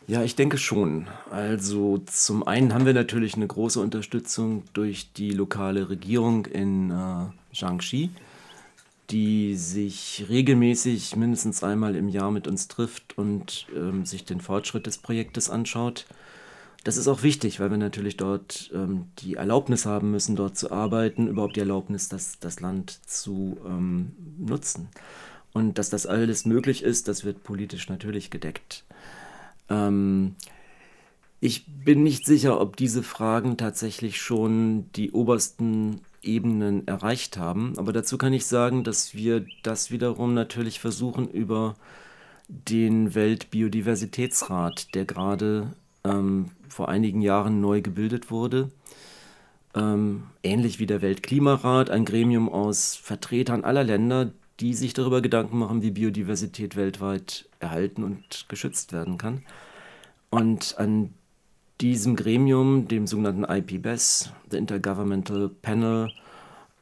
Ja, 0.06 0.22
ich 0.22 0.36
denke 0.36 0.58
schon. 0.58 1.06
Also 1.30 1.98
zum 2.06 2.46
einen 2.46 2.74
haben 2.74 2.86
wir 2.86 2.94
natürlich 2.94 3.36
eine 3.36 3.46
große 3.46 3.80
Unterstützung 3.80 4.64
durch 4.72 5.12
die 5.12 5.30
lokale 5.30 5.88
Regierung 5.88 6.46
in 6.46 6.90
äh, 6.90 7.26
Jiangxi 7.52 8.10
die 9.10 9.54
sich 9.54 10.24
regelmäßig 10.28 11.16
mindestens 11.16 11.62
einmal 11.62 11.94
im 11.94 12.08
Jahr 12.08 12.30
mit 12.30 12.48
uns 12.48 12.68
trifft 12.68 13.18
und 13.18 13.66
ähm, 13.76 14.06
sich 14.06 14.24
den 14.24 14.40
Fortschritt 14.40 14.86
des 14.86 14.98
Projektes 14.98 15.50
anschaut. 15.50 16.06
Das 16.84 16.96
ist 16.96 17.08
auch 17.08 17.22
wichtig, 17.22 17.60
weil 17.60 17.70
wir 17.70 17.78
natürlich 17.78 18.16
dort 18.16 18.70
ähm, 18.74 19.06
die 19.18 19.34
Erlaubnis 19.34 19.86
haben 19.86 20.10
müssen, 20.10 20.36
dort 20.36 20.56
zu 20.56 20.70
arbeiten, 20.70 21.28
überhaupt 21.28 21.56
die 21.56 21.60
Erlaubnis, 21.60 22.08
das, 22.08 22.38
das 22.40 22.60
Land 22.60 22.98
zu 23.06 23.58
ähm, 23.66 24.12
nutzen. 24.38 24.88
Und 25.52 25.78
dass 25.78 25.90
das 25.90 26.06
alles 26.06 26.46
möglich 26.46 26.82
ist, 26.82 27.06
das 27.06 27.24
wird 27.24 27.42
politisch 27.42 27.88
natürlich 27.88 28.30
gedeckt. 28.30 28.84
Ähm, 29.68 30.36
ich 31.40 31.66
bin 31.66 32.02
nicht 32.02 32.24
sicher, 32.24 32.60
ob 32.60 32.76
diese 32.76 33.02
Fragen 33.02 33.56
tatsächlich 33.56 34.20
schon 34.20 34.90
die 34.92 35.12
obersten 35.12 36.00
Ebenen 36.22 36.88
erreicht 36.88 37.36
haben. 37.36 37.74
Aber 37.76 37.92
dazu 37.92 38.16
kann 38.16 38.32
ich 38.32 38.46
sagen, 38.46 38.82
dass 38.82 39.14
wir 39.14 39.44
das 39.62 39.90
wiederum 39.90 40.34
natürlich 40.34 40.80
versuchen 40.80 41.28
über 41.28 41.74
den 42.48 43.14
Weltbiodiversitätsrat, 43.14 44.94
der 44.94 45.04
gerade 45.04 45.74
ähm, 46.04 46.50
vor 46.68 46.88
einigen 46.88 47.20
Jahren 47.20 47.60
neu 47.60 47.82
gebildet 47.82 48.30
wurde. 48.30 48.70
Ähm, 49.74 50.24
ähnlich 50.42 50.78
wie 50.78 50.86
der 50.86 51.02
Weltklimarat, 51.02 51.90
ein 51.90 52.04
Gremium 52.04 52.48
aus 52.48 52.94
Vertretern 52.94 53.64
aller 53.64 53.84
Länder, 53.84 54.30
die 54.60 54.74
sich 54.74 54.94
darüber 54.94 55.20
Gedanken 55.20 55.58
machen, 55.58 55.82
wie 55.82 55.90
Biodiversität 55.90 56.76
weltweit 56.76 57.48
erhalten 57.58 58.04
und 58.04 58.46
geschützt 58.48 58.92
werden 58.92 59.18
kann. 59.18 59.42
Und 60.30 60.76
an 60.78 61.14
diesem 61.80 62.16
Gremium, 62.16 62.86
dem 62.88 63.06
sogenannten 63.06 63.44
IPBES, 63.44 64.32
the 64.50 64.56
Intergovernmental 64.56 65.48
Panel 65.48 66.10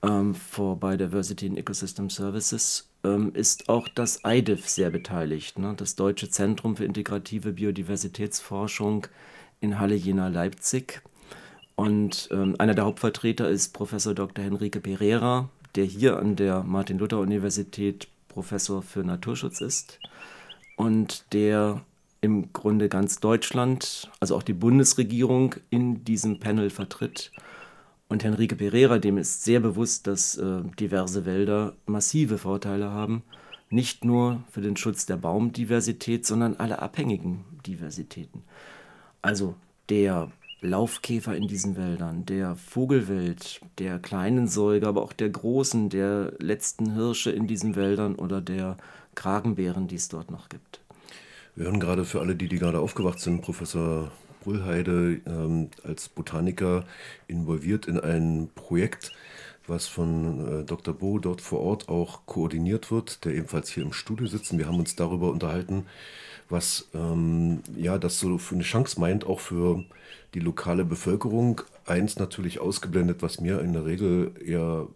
ähm, 0.02 0.34
for 0.34 0.78
Biodiversity 0.78 1.46
and 1.46 1.58
Ecosystem 1.58 2.10
Services, 2.10 2.88
ähm, 3.04 3.32
ist 3.34 3.68
auch 3.68 3.88
das 3.88 4.20
IDIF 4.24 4.68
sehr 4.68 4.90
beteiligt, 4.90 5.58
ne? 5.58 5.74
das 5.76 5.96
Deutsche 5.96 6.28
Zentrum 6.28 6.76
für 6.76 6.84
integrative 6.84 7.52
Biodiversitätsforschung 7.52 9.06
in 9.60 9.78
Halle 9.78 9.94
Jena 9.94 10.28
Leipzig. 10.28 11.02
Und 11.74 12.28
ähm, 12.32 12.54
einer 12.58 12.74
der 12.74 12.84
Hauptvertreter 12.84 13.48
ist 13.48 13.72
Professor 13.72 14.14
Dr. 14.14 14.44
Henrique 14.44 14.80
Pereira, 14.80 15.48
der 15.74 15.84
hier 15.84 16.18
an 16.18 16.36
der 16.36 16.62
Martin-Luther-Universität 16.62 18.08
Professor 18.28 18.82
für 18.82 19.04
Naturschutz 19.04 19.60
ist 19.60 19.98
und 20.76 21.24
der 21.32 21.82
im 22.20 22.52
Grunde 22.52 22.88
ganz 22.88 23.18
Deutschland, 23.18 24.10
also 24.20 24.36
auch 24.36 24.42
die 24.42 24.52
Bundesregierung 24.52 25.56
in 25.70 26.04
diesem 26.04 26.38
Panel 26.38 26.70
vertritt. 26.70 27.32
Und 28.08 28.24
Henrique 28.24 28.56
Pereira, 28.56 28.98
dem 28.98 29.18
ist 29.18 29.42
sehr 29.42 29.58
bewusst, 29.60 30.06
dass 30.06 30.36
äh, 30.36 30.62
diverse 30.78 31.26
Wälder 31.26 31.74
massive 31.86 32.38
Vorteile 32.38 32.90
haben, 32.90 33.22
nicht 33.70 34.04
nur 34.04 34.44
für 34.50 34.60
den 34.60 34.76
Schutz 34.76 35.06
der 35.06 35.16
Baumdiversität, 35.16 36.24
sondern 36.24 36.56
aller 36.56 36.80
abhängigen 36.80 37.44
Diversitäten. 37.66 38.44
Also 39.20 39.56
der 39.88 40.30
Laufkäfer 40.62 41.36
in 41.36 41.48
diesen 41.48 41.76
Wäldern, 41.76 42.24
der 42.24 42.56
Vogelwild, 42.56 43.60
der 43.78 43.98
kleinen 43.98 44.46
Säuger, 44.46 44.88
aber 44.88 45.02
auch 45.02 45.12
der 45.12 45.28
großen, 45.28 45.88
der 45.88 46.32
letzten 46.38 46.94
Hirsche 46.94 47.32
in 47.32 47.46
diesen 47.46 47.74
Wäldern 47.74 48.14
oder 48.14 48.40
der 48.40 48.76
Kragenbären, 49.14 49.88
die 49.88 49.96
es 49.96 50.08
dort 50.08 50.30
noch 50.30 50.48
gibt. 50.48 50.80
Wir 51.56 51.66
hören 51.66 51.80
gerade 51.80 52.04
für 52.04 52.20
alle, 52.20 52.36
die, 52.36 52.48
die 52.48 52.58
gerade 52.58 52.78
aufgewacht 52.78 53.20
sind, 53.20 53.42
Professor 53.42 54.10
Brüllheide 54.42 55.20
ähm, 55.26 55.68
als 55.84 56.08
Botaniker 56.08 56.84
involviert 57.26 57.86
in 57.86 57.98
ein 57.98 58.48
Projekt, 58.54 59.12
was 59.66 59.86
von 59.86 60.62
äh, 60.62 60.64
Dr. 60.64 60.94
Bo 60.94 61.18
dort 61.18 61.40
vor 61.40 61.60
Ort 61.60 61.88
auch 61.88 62.26
koordiniert 62.26 62.90
wird, 62.90 63.24
der 63.24 63.34
ebenfalls 63.34 63.68
hier 63.68 63.82
im 63.82 63.92
Studio 63.92 64.26
sitzt. 64.26 64.56
Wir 64.56 64.66
haben 64.66 64.78
uns 64.78 64.96
darüber 64.96 65.30
unterhalten, 65.30 65.86
was 66.52 66.88
ähm, 66.94 67.62
ja 67.76 67.98
das 67.98 68.20
so 68.20 68.38
für 68.38 68.54
eine 68.54 68.64
Chance 68.64 69.00
meint, 69.00 69.26
auch 69.26 69.40
für 69.40 69.84
die 70.34 70.40
lokale 70.40 70.84
Bevölkerung. 70.84 71.62
Eins 71.86 72.18
natürlich 72.18 72.60
ausgeblendet, 72.60 73.22
was 73.22 73.40
mir 73.40 73.60
in 73.60 73.72
der 73.72 73.84
Regel 73.84 74.32
eher 74.44 74.86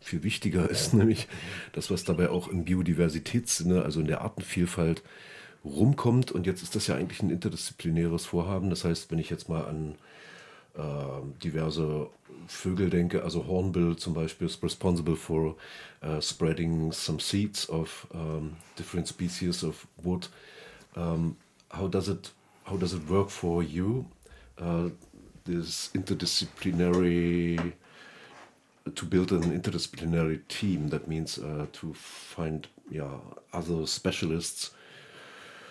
viel 0.00 0.22
wichtiger 0.22 0.70
ist, 0.70 0.92
nämlich 0.94 1.26
das, 1.72 1.90
was 1.90 2.04
dabei 2.04 2.30
auch 2.30 2.48
im 2.48 2.64
Biodiversitätssinne, 2.64 3.82
also 3.82 4.00
in 4.00 4.06
der 4.06 4.20
Artenvielfalt, 4.20 5.02
rumkommt. 5.64 6.30
Und 6.30 6.46
jetzt 6.46 6.62
ist 6.62 6.76
das 6.76 6.86
ja 6.86 6.94
eigentlich 6.94 7.22
ein 7.22 7.30
interdisziplinäres 7.30 8.26
Vorhaben. 8.26 8.70
Das 8.70 8.84
heißt, 8.84 9.10
wenn 9.10 9.18
ich 9.18 9.30
jetzt 9.30 9.48
mal 9.48 9.64
an 9.64 9.96
äh, 10.76 11.42
diverse 11.42 12.08
Vögel 12.46 12.90
denke, 12.90 13.24
also 13.24 13.46
Hornbill 13.46 13.96
zum 13.96 14.14
Beispiel 14.14 14.46
ist 14.46 14.62
responsible 14.62 15.16
for 15.16 15.56
uh, 16.02 16.20
spreading 16.20 16.92
some 16.92 17.18
seeds 17.20 17.68
of 17.68 18.06
um, 18.14 18.56
different 18.78 19.08
species 19.08 19.64
of 19.64 19.86
wood. 19.96 20.30
Um, 20.98 21.36
how 21.70 21.86
does 21.86 22.08
it 22.08 22.30
how 22.64 22.76
does 22.76 22.92
it 22.92 23.08
work 23.08 23.30
for 23.30 23.62
you? 23.62 24.06
Uh, 24.58 24.88
this 25.44 25.90
interdisciplinary 25.94 27.72
to 28.94 29.04
build 29.04 29.32
an 29.32 29.42
interdisciplinary 29.58 30.46
team. 30.48 30.88
That 30.88 31.06
means 31.08 31.38
uh, 31.38 31.66
to 31.72 31.94
find 31.94 32.66
yeah 32.90 33.18
other 33.52 33.86
specialists 33.86 34.70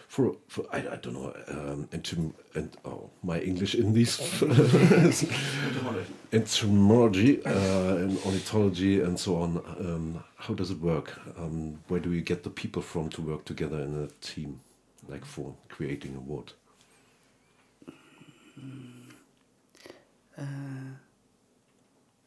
for, 0.07 0.35
for 0.47 0.65
I, 0.71 0.77
I 0.77 0.95
don't 0.95 1.13
know 1.13 1.33
um, 1.49 1.87
entom- 1.91 2.33
and 2.55 2.75
oh, 2.85 3.09
my 3.23 3.39
English 3.39 3.75
in 3.75 3.93
these 3.93 4.19
entomology 6.33 7.45
uh, 7.45 7.95
and 7.95 8.17
ornithology 8.25 9.01
and 9.01 9.19
so 9.19 9.41
on. 9.41 9.57
Um, 9.79 10.23
how 10.37 10.53
does 10.53 10.71
it 10.71 10.79
work? 10.79 11.19
Um, 11.37 11.79
where 11.87 11.99
do 11.99 12.13
you 12.13 12.21
get 12.21 12.43
the 12.43 12.49
people 12.49 12.81
from 12.81 13.09
to 13.09 13.21
work 13.21 13.45
together 13.45 13.79
in 13.81 14.03
a 14.03 14.07
team, 14.25 14.61
like 15.07 15.25
for 15.25 15.55
creating 15.69 16.15
a 16.15 16.19
wood? 16.19 16.51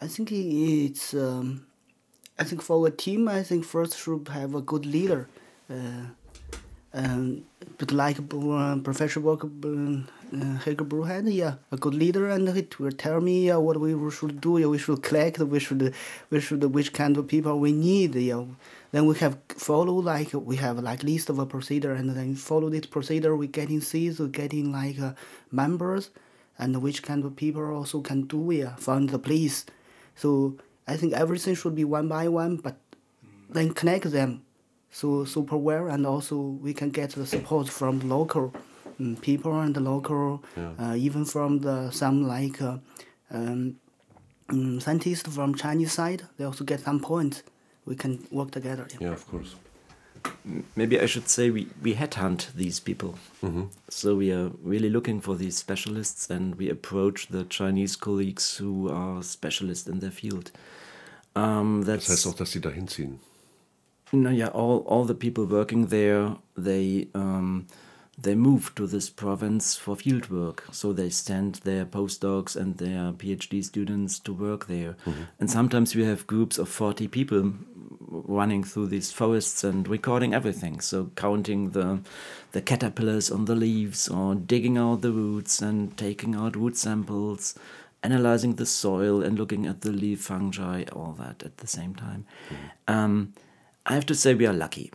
I 0.00 0.06
think 0.06 0.32
it's. 0.32 1.14
Um, 1.14 1.66
I 2.38 2.44
think 2.44 2.62
for 2.62 2.86
a 2.86 2.90
team, 2.90 3.28
I 3.28 3.42
think 3.42 3.64
first 3.64 3.98
should 3.98 4.28
have 4.28 4.54
a 4.54 4.62
good 4.62 4.86
leader. 4.86 5.28
Uh, 5.68 6.06
but 6.92 7.92
like 7.92 8.18
uh, 8.18 8.76
Professor 8.82 9.20
Walker 9.20 9.48
Hager 10.64 10.84
Bruhead, 10.84 11.32
yeah, 11.32 11.54
a 11.72 11.76
good 11.76 11.94
leader, 11.94 12.28
and 12.30 12.48
he 12.48 12.66
will 12.78 12.92
tell 12.92 13.20
me 13.20 13.50
what 13.52 13.80
we 13.80 14.10
should 14.10 14.40
do. 14.40 14.58
Yeah, 14.58 14.66
we 14.66 14.78
should 14.78 15.02
collect. 15.02 15.38
We 15.38 15.58
should, 15.58 15.92
we 16.30 16.40
should, 16.40 16.62
which 16.72 16.92
kind 16.92 17.16
of 17.16 17.26
people 17.26 17.58
we 17.58 17.72
need. 17.72 18.14
Yeah, 18.14 18.44
then 18.92 19.06
we 19.06 19.16
have 19.18 19.38
follow 19.48 19.94
like 19.94 20.30
we 20.32 20.56
have 20.56 20.78
like 20.78 21.02
list 21.02 21.30
of 21.30 21.38
a 21.38 21.46
procedure, 21.46 21.92
and 21.92 22.10
then 22.10 22.36
follow 22.36 22.68
this 22.68 22.86
procedure. 22.86 23.34
We 23.34 23.48
getting 23.48 23.80
seats, 23.80 24.18
we 24.20 24.28
getting 24.28 24.72
like 24.72 25.00
uh, 25.00 25.14
members, 25.50 26.10
and 26.58 26.80
which 26.80 27.02
kind 27.02 27.24
of 27.24 27.34
people 27.36 27.64
also 27.74 28.00
can 28.00 28.22
do. 28.22 28.50
Yeah, 28.52 28.76
find 28.76 29.08
the 29.08 29.18
place. 29.18 29.66
So 30.14 30.56
I 30.86 30.96
think 30.96 31.12
everything 31.12 31.54
should 31.54 31.74
be 31.74 31.84
one 31.84 32.08
by 32.08 32.28
one, 32.28 32.56
but 32.56 32.76
then 33.48 33.74
connect 33.74 34.10
them 34.12 34.42
so 34.90 35.24
super 35.24 35.56
well, 35.56 35.86
and 35.88 36.06
also 36.06 36.36
we 36.36 36.72
can 36.74 36.90
get 36.90 37.10
the 37.10 37.26
support 37.26 37.68
from 37.68 38.00
local 38.08 38.52
um, 38.98 39.16
people 39.20 39.60
and 39.60 39.74
the 39.74 39.80
local, 39.80 40.42
Yeah. 40.56 40.72
uh, 40.78 40.94
even 40.96 41.24
from 41.24 41.60
the 41.60 41.90
some 41.90 42.26
like 42.26 42.60
uh, 42.62 42.78
um, 43.30 43.76
um, 44.48 44.80
scientists 44.80 45.28
from 45.34 45.54
Chinese 45.54 45.92
side. 45.92 46.22
They 46.36 46.44
also 46.44 46.64
get 46.64 46.80
some 46.80 47.00
points. 47.00 47.42
We 47.86 47.94
can 47.96 48.18
work 48.30 48.50
together. 48.50 48.86
Yeah. 48.92 49.06
Yeah, 49.08 49.12
of 49.14 49.26
course. 49.28 49.54
Maybe 50.76 51.00
I 51.00 51.06
should 51.06 51.28
say 51.30 51.50
we, 51.50 51.66
we 51.82 51.94
headhunt 51.94 52.52
these 52.54 52.78
people. 52.78 53.14
So 53.88 54.16
we 54.16 54.30
are 54.32 54.50
really 54.62 54.90
looking 54.90 55.22
for 55.22 55.34
these 55.34 55.56
specialists 55.56 56.28
and 56.30 56.56
we 56.56 56.68
approach 56.68 57.28
the 57.28 57.44
Chinese 57.44 57.96
colleagues 57.96 58.58
who 58.60 58.90
are 58.90 59.22
specialists 59.22 59.88
in 59.88 60.00
their 60.00 60.10
field. 60.10 60.50
Um, 61.34 61.84
that's 61.86 62.06
Das 62.06 62.16
heißt 62.18 62.26
auch, 62.26 62.34
dass 62.36 62.50
sie 62.52 62.60
dahin 62.60 62.86
ziehen. 62.86 63.18
No, 64.12 64.30
yeah, 64.30 64.48
all 64.48 64.78
all 64.86 65.04
the 65.04 65.14
people 65.14 65.44
working 65.44 65.86
there, 65.86 66.36
they 66.56 67.08
um, 67.14 67.66
they 68.18 68.34
move 68.34 68.74
to 68.74 68.86
this 68.86 69.08
province 69.08 69.76
for 69.76 69.96
field 69.96 70.30
work. 70.30 70.64
So 70.72 70.92
they 70.92 71.10
send 71.10 71.54
their 71.64 71.84
postdocs 71.84 72.56
and 72.56 72.76
their 72.76 73.12
PhD 73.12 73.62
students 73.64 74.18
to 74.20 74.32
work 74.32 74.66
there. 74.66 74.96
And 75.38 75.50
sometimes 75.50 75.94
we 75.94 76.04
have 76.04 76.26
groups 76.26 76.58
of 76.58 76.68
forty 76.68 77.08
people 77.08 77.52
running 78.08 78.64
through 78.64 78.88
these 78.88 79.12
forests 79.12 79.62
and 79.62 79.86
recording 79.86 80.34
everything. 80.34 80.80
So 80.80 81.10
counting 81.14 81.70
the 81.70 82.00
the 82.52 82.60
caterpillars 82.60 83.30
on 83.30 83.44
the 83.44 83.54
leaves, 83.54 84.08
or 84.08 84.34
digging 84.34 84.76
out 84.76 85.02
the 85.02 85.12
roots 85.12 85.62
and 85.62 85.96
taking 85.96 86.34
out 86.34 86.56
root 86.56 86.76
samples, 86.76 87.54
analyzing 88.02 88.56
the 88.56 88.66
soil 88.66 89.22
and 89.22 89.38
looking 89.38 89.66
at 89.66 89.82
the 89.82 89.92
leaf 89.92 90.22
fungi, 90.22 90.82
all 90.92 91.12
that 91.12 91.44
at 91.44 91.58
the 91.58 91.68
same 91.68 91.94
time. 91.94 92.26
Um, 92.88 93.34
I 93.86 93.94
have 93.94 94.06
to 94.06 94.14
say 94.14 94.34
we 94.34 94.46
are 94.46 94.52
lucky. 94.52 94.92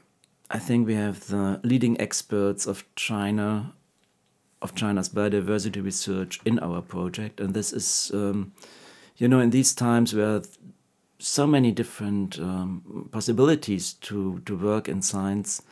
I 0.50 0.60
think 0.60 0.88
we 0.88 0.94
have 0.94 1.28
the 1.28 1.60
leading 1.64 2.00
experts 2.00 2.68
of 2.68 2.84
China, 2.96 3.74
of 4.62 4.76
China's 4.76 5.10
biodiversity 5.10 5.84
research 5.84 6.40
in 6.46 6.60
our 6.60 6.82
project, 6.82 7.40
and 7.40 7.54
this 7.54 7.74
is, 7.74 8.12
um, 8.14 8.54
you 9.18 9.28
know, 9.28 9.40
in 9.40 9.50
these 9.50 9.74
times 9.74 10.14
where 10.14 10.42
so 11.18 11.48
many 11.48 11.72
different 11.72 12.40
um, 12.40 13.10
possibilities 13.12 13.94
to 13.94 14.40
to 14.46 14.56
work 14.56 14.88
in 14.88 15.02
science, 15.02 15.64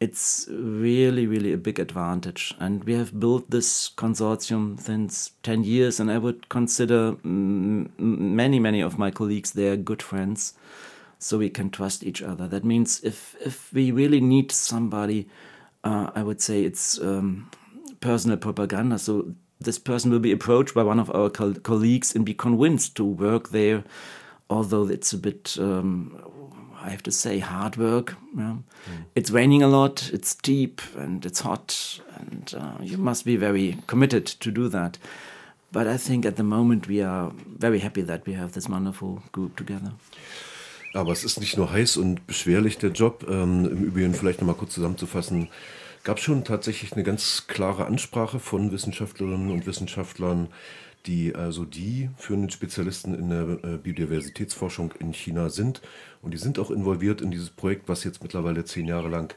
it's 0.00 0.48
really 0.50 1.26
really 1.26 1.52
a 1.52 1.58
big 1.58 1.78
advantage. 1.78 2.52
And 2.58 2.82
we 2.82 2.94
have 2.94 3.20
built 3.20 3.50
this 3.50 3.90
consortium 3.96 4.80
since 4.80 5.32
ten 5.44 5.62
years, 5.62 6.00
and 6.00 6.10
I 6.10 6.18
would 6.18 6.48
consider 6.48 7.16
many 7.22 8.58
many 8.58 8.80
of 8.80 8.98
my 8.98 9.12
colleagues 9.12 9.52
they 9.52 9.68
are 9.68 9.76
good 9.76 10.02
friends 10.02 10.54
so 11.20 11.38
we 11.38 11.50
can 11.50 11.70
trust 11.70 12.02
each 12.02 12.22
other. 12.22 12.48
That 12.48 12.64
means 12.64 13.00
if 13.04 13.36
if 13.46 13.72
we 13.72 13.92
really 13.92 14.20
need 14.20 14.50
somebody, 14.50 15.28
uh, 15.84 16.10
I 16.14 16.22
would 16.22 16.40
say 16.40 16.64
it's 16.64 16.98
um, 17.00 17.50
personal 18.00 18.38
propaganda. 18.38 18.98
So 18.98 19.34
this 19.64 19.78
person 19.78 20.10
will 20.10 20.20
be 20.20 20.32
approached 20.32 20.74
by 20.74 20.82
one 20.82 20.98
of 20.98 21.10
our 21.14 21.30
col- 21.30 21.60
colleagues 21.62 22.16
and 22.16 22.24
be 22.24 22.34
convinced 22.34 22.96
to 22.96 23.04
work 23.04 23.50
there, 23.50 23.84
although 24.48 24.88
it's 24.88 25.12
a 25.12 25.18
bit. 25.18 25.56
Um, 25.58 26.12
I 26.82 26.88
have 26.88 27.02
to 27.02 27.12
say, 27.12 27.40
hard 27.40 27.76
work. 27.76 28.16
Yeah. 28.34 28.56
It's 29.14 29.30
raining 29.30 29.62
a 29.62 29.68
lot, 29.68 30.10
it's 30.14 30.34
deep, 30.34 30.80
and 30.96 31.26
it's 31.26 31.40
hot, 31.40 32.00
and 32.16 32.54
uh, 32.56 32.82
you 32.82 32.96
must 32.96 33.26
be 33.26 33.36
very 33.36 33.76
committed 33.86 34.26
to 34.26 34.50
do 34.50 34.68
that. 34.68 34.96
But 35.72 35.86
I 35.86 35.98
think 35.98 36.24
at 36.24 36.36
the 36.36 36.42
moment 36.42 36.88
we 36.88 37.02
are 37.02 37.32
very 37.58 37.80
happy 37.80 38.00
that 38.02 38.26
we 38.26 38.32
have 38.32 38.52
this 38.52 38.66
wonderful 38.66 39.22
group 39.30 39.56
together. 39.56 39.92
Aber 40.92 41.12
es 41.12 41.24
ist 41.24 41.38
nicht 41.40 41.56
nur 41.56 41.70
heiß 41.70 41.96
und 41.96 42.26
beschwerlich, 42.26 42.78
der 42.78 42.90
Job. 42.90 43.26
Ähm, 43.28 43.64
Im 43.64 43.84
Übrigen, 43.84 44.14
vielleicht 44.14 44.40
nochmal 44.40 44.56
kurz 44.56 44.74
zusammenzufassen, 44.74 45.48
gab 46.02 46.18
schon 46.18 46.44
tatsächlich 46.44 46.92
eine 46.92 47.04
ganz 47.04 47.46
klare 47.46 47.86
Ansprache 47.86 48.40
von 48.40 48.72
Wissenschaftlerinnen 48.72 49.50
und 49.50 49.66
Wissenschaftlern, 49.66 50.48
die 51.06 51.34
also 51.34 51.64
die 51.64 52.10
führenden 52.16 52.50
Spezialisten 52.50 53.14
in 53.14 53.30
der 53.30 53.72
äh, 53.72 53.76
Biodiversitätsforschung 53.78 54.92
in 54.98 55.12
China 55.12 55.48
sind. 55.48 55.80
Und 56.22 56.34
die 56.34 56.38
sind 56.38 56.58
auch 56.58 56.70
involviert 56.70 57.20
in 57.20 57.30
dieses 57.30 57.50
Projekt, 57.50 57.88
was 57.88 58.04
jetzt 58.04 58.22
mittlerweile 58.22 58.64
zehn 58.64 58.86
Jahre 58.86 59.08
lang 59.08 59.34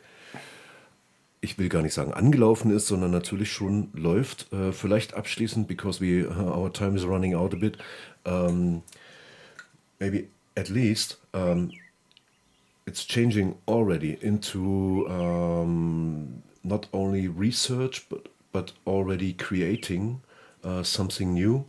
ich 1.43 1.59
will 1.59 1.67
gar 1.67 1.81
nicht 1.81 1.93
sagen 1.93 2.13
angelaufen 2.13 2.71
ist, 2.71 2.87
sondern 2.87 3.11
natürlich 3.11 3.51
schon 3.51 3.89
läuft. 3.93 4.51
Äh, 4.53 4.71
vielleicht 4.71 5.13
abschließend, 5.13 5.67
because 5.67 5.99
we, 5.99 6.25
uh, 6.25 6.57
our 6.57 6.71
time 6.71 6.95
is 6.95 7.05
running 7.05 7.35
out 7.35 7.53
a 7.53 7.57
bit. 7.57 7.77
Um, 8.23 8.81
maybe 9.99 10.27
at 10.55 10.69
least 10.69 11.19
um, 11.33 11.71
it's 12.85 13.05
changing 13.05 13.57
already 13.67 14.17
into 14.21 15.07
um, 15.09 16.43
not 16.63 16.87
only 16.93 17.27
research 17.27 18.07
but 18.09 18.27
but 18.51 18.71
already 18.85 19.33
creating 19.33 20.21
uh, 20.63 20.83
something 20.83 21.33
new. 21.33 21.65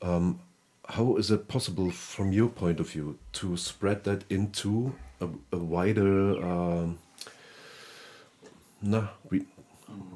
Um, 0.00 0.40
how 0.88 1.16
is 1.16 1.30
it 1.30 1.48
possible, 1.48 1.90
from 1.90 2.32
your 2.32 2.48
point 2.48 2.80
of 2.80 2.90
view, 2.90 3.18
to 3.32 3.56
spread 3.56 4.04
that 4.04 4.24
into 4.30 4.94
a, 5.20 5.28
a 5.52 5.58
wider 5.58 6.42
um, 6.42 6.98
na, 8.80 9.08
re 9.28 9.44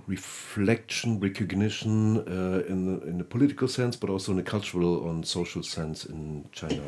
reflection, 0.07 1.19
recognition 1.19 2.19
uh, 2.19 2.63
in 2.69 2.87
the, 2.87 3.07
in 3.07 3.21
a 3.21 3.25
political 3.25 3.67
sense, 3.67 3.97
but 3.97 4.09
also 4.09 4.33
in 4.33 4.39
a 4.39 4.43
cultural 4.43 5.11
and 5.11 5.27
social 5.27 5.63
sense 5.63 6.05
in 6.05 6.45
China? 6.53 6.83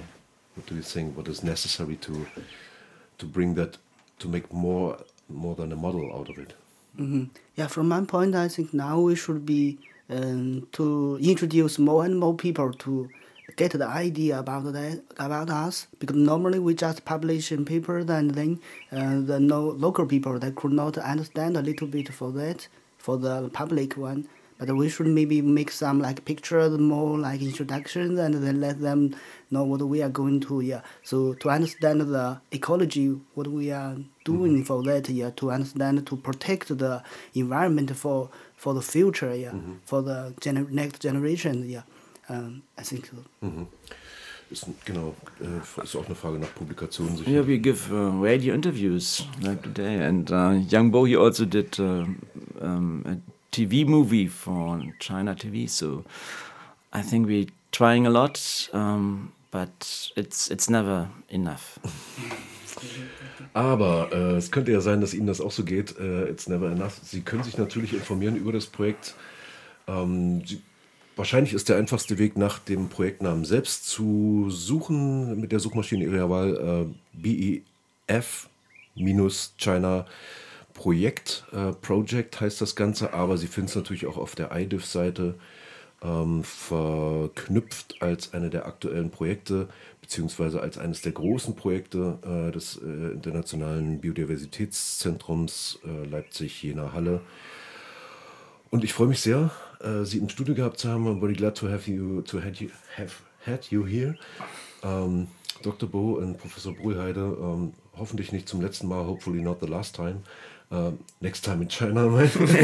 What 0.56 0.66
do 0.66 0.74
you 0.74 0.82
think? 0.82 1.16
What 1.16 1.28
is 1.28 1.42
necessary 1.44 1.96
to 1.96 2.26
to 3.18 3.26
bring 3.26 3.54
that 3.54 3.78
to 4.20 4.28
make 4.28 4.52
more 4.52 4.98
more 5.28 5.54
than 5.54 5.72
a 5.72 5.76
model 5.76 6.12
out 6.18 6.28
of 6.30 6.38
it? 6.38 6.54
Mhm. 6.98 7.28
Yeah, 7.56 7.66
from 7.68 7.88
my 7.88 8.00
point, 8.04 8.34
I 8.34 8.48
think 8.48 8.72
now 8.72 9.00
we 9.00 9.14
should 9.16 9.44
be 9.44 9.78
um, 10.08 10.66
to 10.72 11.18
introduce 11.20 11.78
more 11.78 12.04
and 12.04 12.18
more 12.18 12.34
people 12.34 12.72
to 12.72 13.08
get 13.56 13.72
the 13.72 13.86
idea 13.86 14.38
about 14.38 14.72
that 14.72 15.02
about 15.18 15.50
us 15.50 15.86
because 16.00 16.16
normally 16.16 16.58
we 16.58 16.74
just 16.74 17.04
publish 17.04 17.52
in 17.52 17.64
papers 17.64 18.08
and 18.10 18.32
then 18.32 18.60
uh, 18.92 19.20
the 19.20 19.38
no, 19.40 19.60
local 19.86 20.06
people 20.06 20.38
that 20.38 20.56
could 20.56 20.72
not 20.72 20.98
understand 20.98 21.56
a 21.56 21.62
little 21.62 21.86
bit 21.86 22.08
for 22.12 22.32
that 22.32 22.66
for 22.98 23.16
the 23.16 23.48
public 23.50 23.96
one 23.96 24.26
but 24.58 24.70
we 24.74 24.88
should 24.88 25.06
maybe 25.06 25.42
make 25.42 25.70
some 25.70 26.00
like 26.00 26.24
pictures 26.24 26.78
more 26.78 27.18
like 27.18 27.42
introductions 27.42 28.18
and 28.18 28.34
then 28.42 28.60
let 28.60 28.80
them 28.80 29.14
know 29.50 29.64
what 29.64 29.82
we 29.82 30.02
are 30.02 30.08
going 30.10 30.40
to 30.40 30.60
yeah 30.60 30.80
so 31.02 31.34
to 31.34 31.50
understand 31.50 32.00
the 32.00 32.40
ecology 32.52 33.08
what 33.34 33.46
we 33.46 33.70
are 33.70 33.96
doing 34.24 34.64
for 34.64 34.82
that 34.82 35.08
yeah 35.08 35.30
to 35.36 35.50
understand 35.50 36.06
to 36.06 36.16
protect 36.16 36.68
the 36.78 37.02
environment 37.34 37.94
for 37.96 38.28
for 38.56 38.74
the 38.74 38.82
future 38.82 39.34
yeah 39.34 39.52
for 39.84 40.02
the 40.02 40.32
gener- 40.40 40.70
next 40.70 41.00
generation 41.02 41.68
yeah 41.68 41.82
um, 42.28 42.62
I 42.76 42.82
think 42.82 43.06
so. 43.06 43.16
Ist, 44.50 44.66
genau, 44.84 45.14
äh, 45.40 45.82
ist 45.82 45.96
auch 45.96 46.06
eine 46.06 46.14
Frage 46.14 46.38
nach 46.38 46.54
Publikation. 46.54 47.16
Sicher. 47.16 47.30
Yeah, 47.30 47.46
we 47.46 47.58
give 47.58 47.90
uh, 47.92 48.10
radio 48.20 48.54
interviews 48.54 49.24
like 49.42 49.62
today, 49.62 50.04
and 50.04 50.30
uh, 50.30 50.52
Yang 50.68 50.90
Bo 50.92 51.04
he 51.04 51.16
also 51.16 51.44
did 51.44 51.78
uh, 51.80 52.04
um, 52.60 53.02
a 53.06 53.16
TV 53.50 53.86
movie 53.86 54.28
for 54.28 54.80
China 54.98 55.34
TV. 55.34 55.68
So 55.68 56.04
I 56.92 57.02
think 57.02 57.26
we're 57.26 57.48
trying 57.72 58.06
a 58.06 58.10
lot, 58.10 58.68
um, 58.72 59.32
but 59.50 60.10
it's 60.16 60.50
it's 60.50 60.70
never 60.70 61.08
enough. 61.28 61.78
Aber 63.54 64.10
äh, 64.12 64.36
es 64.36 64.50
könnte 64.50 64.72
ja 64.72 64.80
sein, 64.80 65.00
dass 65.00 65.14
Ihnen 65.14 65.26
das 65.26 65.40
auch 65.40 65.52
so 65.52 65.64
geht. 65.64 65.98
Äh, 65.98 66.28
it's 66.28 66.46
never 66.46 66.70
enough. 66.70 66.98
Sie 67.02 67.22
können 67.22 67.42
sich 67.42 67.56
natürlich 67.56 67.94
informieren 67.94 68.36
über 68.36 68.52
das 68.52 68.66
Projekt. 68.66 69.14
Ähm, 69.86 70.42
Sie, 70.44 70.60
wahrscheinlich 71.16 71.54
ist 71.54 71.68
der 71.68 71.78
einfachste 71.78 72.18
Weg, 72.18 72.36
nach 72.36 72.58
dem 72.58 72.88
Projektnamen 72.88 73.46
selbst 73.46 73.88
zu 73.88 74.50
suchen 74.50 75.40
mit 75.40 75.52
der 75.52 75.60
Suchmaschine 75.60 76.04
Ihrer 76.04 76.28
Wahl. 76.28 76.86
Äh, 77.16 77.62
BEF-China 78.06 80.06
Projekt. 80.76 81.44
Äh, 81.52 81.72
Project 81.72 82.40
heißt 82.40 82.60
das 82.60 82.76
Ganze, 82.76 83.14
aber 83.14 83.38
Sie 83.38 83.46
finden 83.46 83.70
es 83.70 83.76
natürlich 83.76 84.06
auch 84.06 84.18
auf 84.18 84.34
der 84.34 84.54
IDIF-Seite 84.54 85.34
ähm, 86.02 86.44
verknüpft 86.44 87.96
als 88.00 88.34
eine 88.34 88.50
der 88.50 88.66
aktuellen 88.66 89.10
Projekte, 89.10 89.68
beziehungsweise 90.02 90.60
als 90.60 90.76
eines 90.76 91.00
der 91.00 91.12
großen 91.12 91.56
Projekte 91.56 92.18
äh, 92.22 92.52
des 92.52 92.76
äh, 92.76 93.12
Internationalen 93.12 94.00
Biodiversitätszentrums 94.00 95.78
äh, 95.84 96.06
Leipzig-Jena 96.08 96.92
Halle. 96.92 97.22
Und 98.70 98.84
ich 98.84 98.92
freue 98.92 99.08
mich 99.08 99.20
sehr, 99.20 99.50
äh, 99.80 100.04
Sie 100.04 100.18
im 100.18 100.28
Studio 100.28 100.54
gehabt 100.54 100.78
zu 100.78 100.90
haben. 100.90 101.08
I'm 101.08 101.20
very 101.20 101.32
glad 101.32 101.56
to 101.56 101.68
have 101.70 101.90
you, 101.90 102.20
to 102.20 102.38
have 102.38 102.62
you, 102.62 102.68
have 102.98 103.14
had 103.46 103.64
you 103.70 103.86
here. 103.86 104.16
Ähm, 104.82 105.28
Dr. 105.62 105.88
Bo 105.88 106.18
und 106.18 106.36
Professor 106.36 106.74
Brühlheide, 106.74 107.20
ähm, 107.40 107.72
hoffentlich 107.96 108.30
nicht 108.30 108.46
zum 108.46 108.60
letzten 108.60 108.88
Mal, 108.88 109.06
hopefully 109.06 109.40
not 109.40 109.58
the 109.60 109.66
last 109.66 109.96
time. 109.96 110.20
Uh, 110.70 110.92
next 111.20 111.42
time 111.42 111.62
in 111.62 111.68
China, 111.68 112.08
right? 112.08 112.34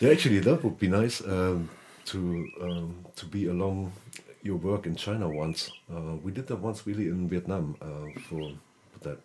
yeah, 0.00 0.10
actually, 0.10 0.38
that 0.38 0.62
would 0.62 0.78
be 0.78 0.88
nice 0.88 1.20
um, 1.22 1.68
to 2.04 2.48
um, 2.60 3.04
to 3.16 3.26
be 3.26 3.48
along 3.48 3.92
your 4.42 4.56
work 4.56 4.86
in 4.86 4.94
China 4.94 5.28
once. 5.28 5.70
Uh, 5.92 6.16
we 6.22 6.30
did 6.30 6.46
that 6.46 6.60
once, 6.60 6.86
really, 6.86 7.08
in 7.08 7.28
Vietnam. 7.28 7.76
Uh, 7.82 8.20
for 8.28 8.52
that 9.02 9.18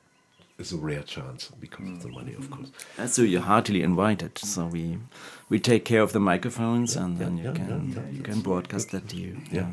is 0.58 0.72
a 0.72 0.78
rare 0.78 1.04
chance 1.04 1.52
because 1.60 1.88
of 1.88 2.02
the 2.02 2.10
money, 2.10 2.34
of 2.34 2.50
course. 2.50 2.72
So 3.12 3.22
you're 3.22 3.42
heartily 3.42 3.84
invited. 3.84 4.38
So 4.38 4.66
we 4.66 4.98
we 5.50 5.60
take 5.60 5.86
care 5.86 6.02
of 6.02 6.14
the 6.14 6.20
microphones, 6.20 6.96
and 6.96 7.20
then 7.20 7.38
you 7.38 7.46
yeah, 7.46 7.54
can 7.54 7.90
yeah, 7.90 8.02
yeah, 8.02 8.10
you 8.10 8.24
can 8.24 8.42
broadcast 8.42 8.90
that 8.92 9.08
to 9.10 9.16
you. 9.16 9.38
Yeah. 9.52 9.68